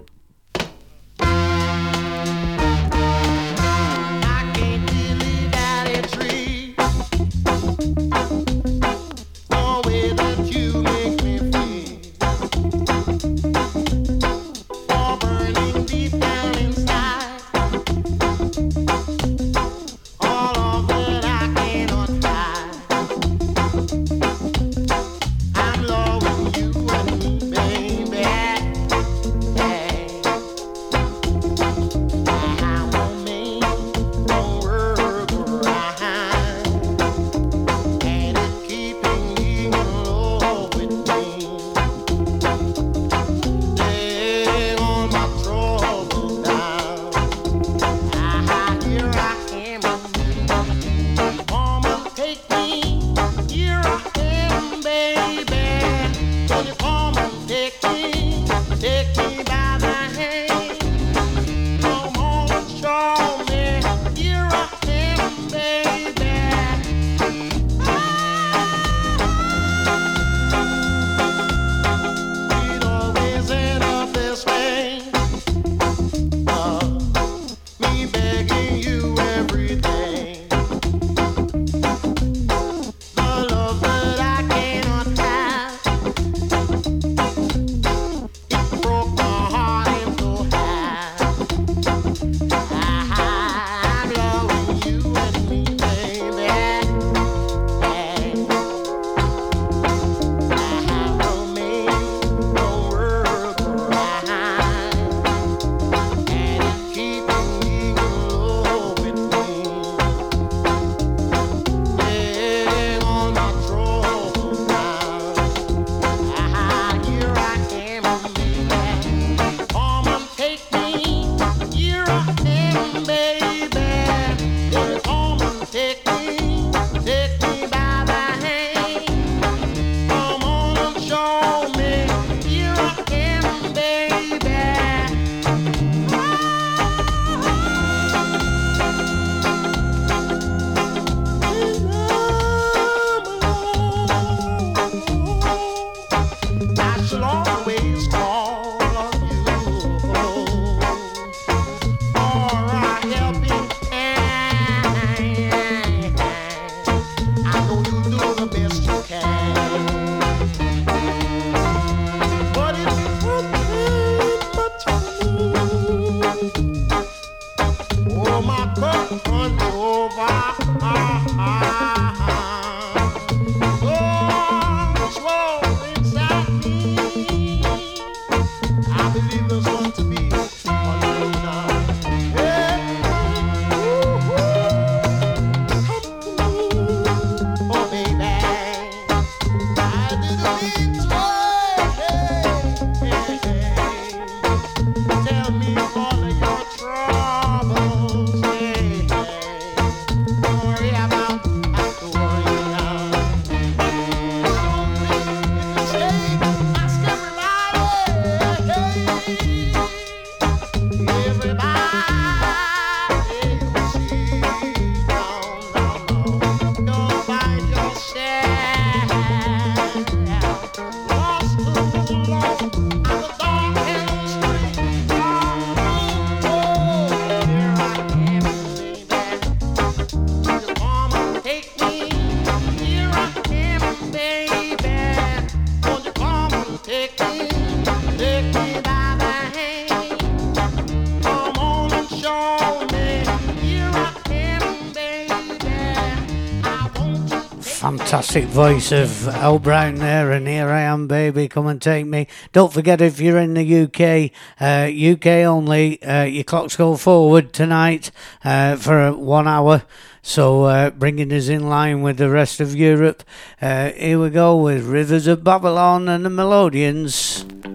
fantastic 248.34 248.52
voice 248.52 248.90
of 248.90 249.28
Al 249.28 249.60
Brown 249.60 249.94
there, 249.94 250.32
and 250.32 250.48
here 250.48 250.68
I 250.68 250.80
am, 250.80 251.06
baby, 251.06 251.46
come 251.46 251.68
and 251.68 251.80
take 251.80 252.04
me. 252.04 252.26
Don't 252.52 252.72
forget 252.72 253.00
if 253.00 253.20
you're 253.20 253.38
in 253.38 253.54
the 253.54 253.82
UK, 253.82 254.32
uh, 254.60 254.90
UK 254.90 255.46
only, 255.46 256.02
uh, 256.02 256.24
your 256.24 256.42
clocks 256.42 256.74
go 256.74 256.96
forward 256.96 257.52
tonight 257.52 258.10
uh, 258.44 258.74
for 258.74 259.12
one 259.12 259.46
hour. 259.46 259.84
So, 260.20 260.64
uh, 260.64 260.90
bringing 260.90 261.32
us 261.32 261.46
in 261.46 261.68
line 261.68 262.02
with 262.02 262.16
the 262.16 262.28
rest 262.28 262.58
of 262.58 262.74
Europe, 262.74 263.22
uh, 263.62 263.90
here 263.90 264.18
we 264.18 264.30
go 264.30 264.56
with 264.56 264.84
Rivers 264.84 265.28
of 265.28 265.44
Babylon 265.44 266.08
and 266.08 266.26
the 266.26 266.30
Melodians. 266.30 267.73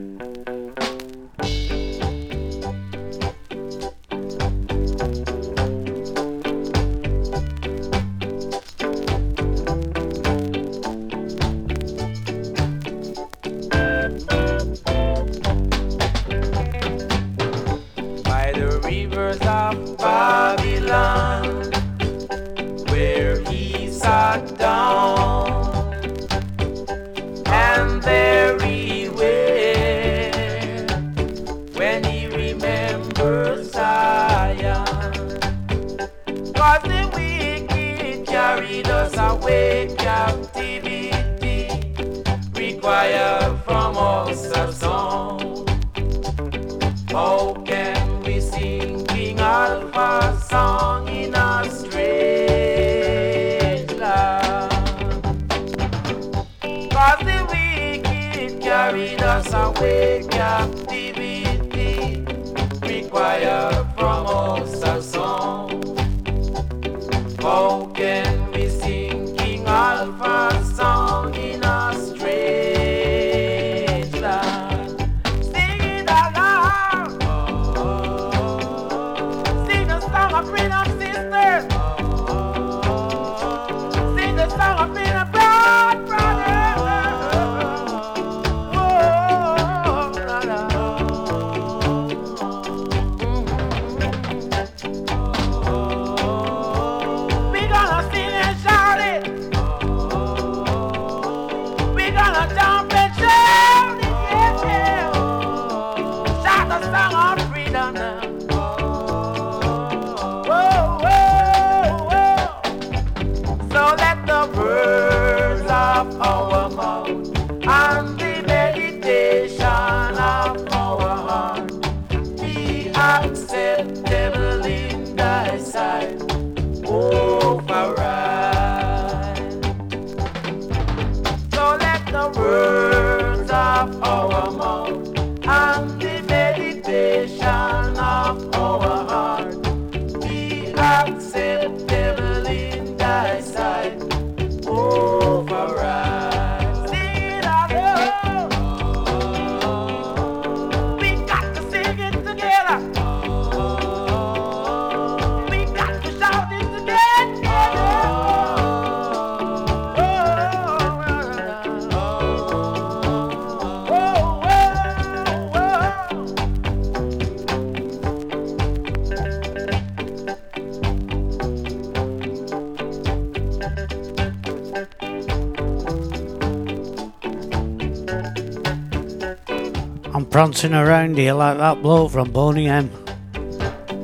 bouncing 180.49 180.73
around 180.73 181.15
here 181.15 181.35
like 181.35 181.59
that 181.59 181.79
bloke 181.83 182.11
from 182.11 182.31
Boney 182.31 182.67
M. 182.67 182.89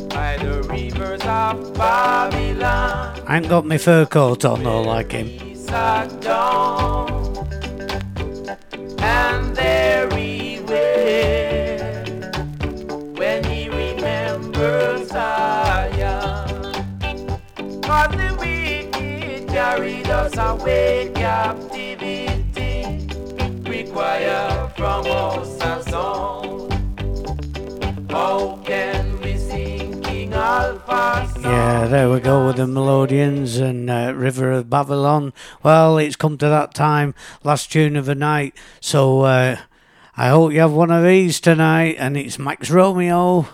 By 0.09 0.37
the 0.37 0.61
rivers 0.69 1.21
of 1.21 1.73
Babylon. 1.73 3.19
I 3.25 3.37
ain't 3.37 3.49
got 3.49 3.65
my 3.65 3.79
fur 3.79 4.05
coat 4.05 4.45
on 4.45 4.61
though, 4.61 4.83
like 4.83 5.11
him. 5.11 5.27
The 32.65 32.71
Melodians 32.71 33.59
and 33.59 33.91
uh, 33.91 34.11
River 34.15 34.51
of 34.51 34.71
Babylon. 34.71 35.33
Well, 35.61 35.99
it's 35.99 36.15
come 36.15 36.35
to 36.39 36.49
that 36.49 36.73
time, 36.73 37.13
last 37.43 37.71
tune 37.71 37.95
of 37.95 38.07
the 38.07 38.15
night. 38.15 38.55
So 38.79 39.21
uh, 39.21 39.57
I 40.17 40.29
hope 40.29 40.51
you 40.51 40.61
have 40.61 40.71
one 40.71 40.89
of 40.89 41.03
these 41.03 41.39
tonight, 41.39 41.97
and 41.99 42.17
it's 42.17 42.39
Max 42.39 42.71
Romeo. 42.71 43.47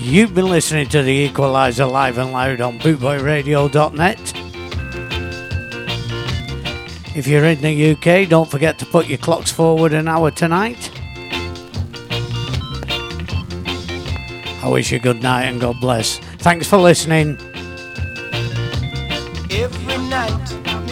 You've 0.00 0.34
been 0.34 0.48
listening 0.48 0.88
to 0.88 1.02
the 1.02 1.28
Equaliser 1.28 1.90
live 1.90 2.16
and 2.16 2.32
loud 2.32 2.62
on 2.62 2.78
bootboyradio.net. 2.78 4.32
If 7.14 7.26
you're 7.26 7.44
in 7.44 7.60
the 7.60 7.90
UK, 7.90 8.30
don't 8.30 8.50
forget 8.50 8.78
to 8.78 8.86
put 8.86 9.08
your 9.08 9.18
clocks 9.18 9.50
forward 9.50 9.92
an 9.92 10.08
hour 10.08 10.30
tonight. 10.30 10.95
I 14.66 14.68
wish 14.68 14.90
you 14.90 14.98
good 14.98 15.22
night 15.22 15.44
and 15.44 15.60
God 15.60 15.80
bless. 15.80 16.18
Thanks 16.38 16.66
for 16.68 16.76
listening. 16.76 17.38
Every 19.48 19.98
night 20.08 20.85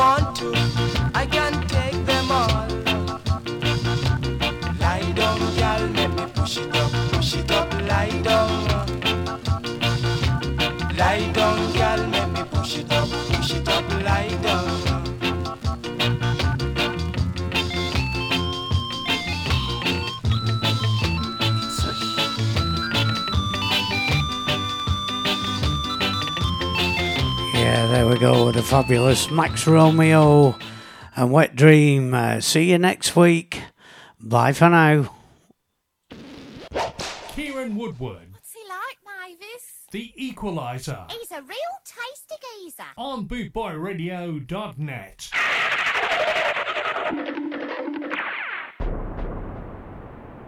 want. 0.00 0.36
to, 0.36 0.69
Yeah, 28.20 28.26
there 28.26 28.32
we 28.32 28.36
go 28.38 28.46
with 28.46 28.54
the 28.56 28.62
fabulous 28.62 29.30
Max 29.30 29.66
Romeo 29.66 30.56
and 31.16 31.32
Wet 31.32 31.56
Dream. 31.56 32.12
Uh, 32.14 32.40
see 32.40 32.70
you 32.70 32.78
next 32.78 33.16
week. 33.16 33.62
Bye 34.20 34.52
for 34.52 34.68
now. 34.68 35.14
Keiron 37.32 37.74
Woodward, 37.76 38.28
What's 38.32 38.52
he 38.52 38.60
like, 38.68 38.98
Mavis? 39.06 39.86
the 39.92 40.12
Equaliser, 40.20 41.10
He's 41.10 41.30
a 41.30 41.40
real 41.42 41.56
tasty 41.84 42.34
geezer. 42.62 42.82
on 42.98 43.26
bootboyradio.net. 43.26 45.30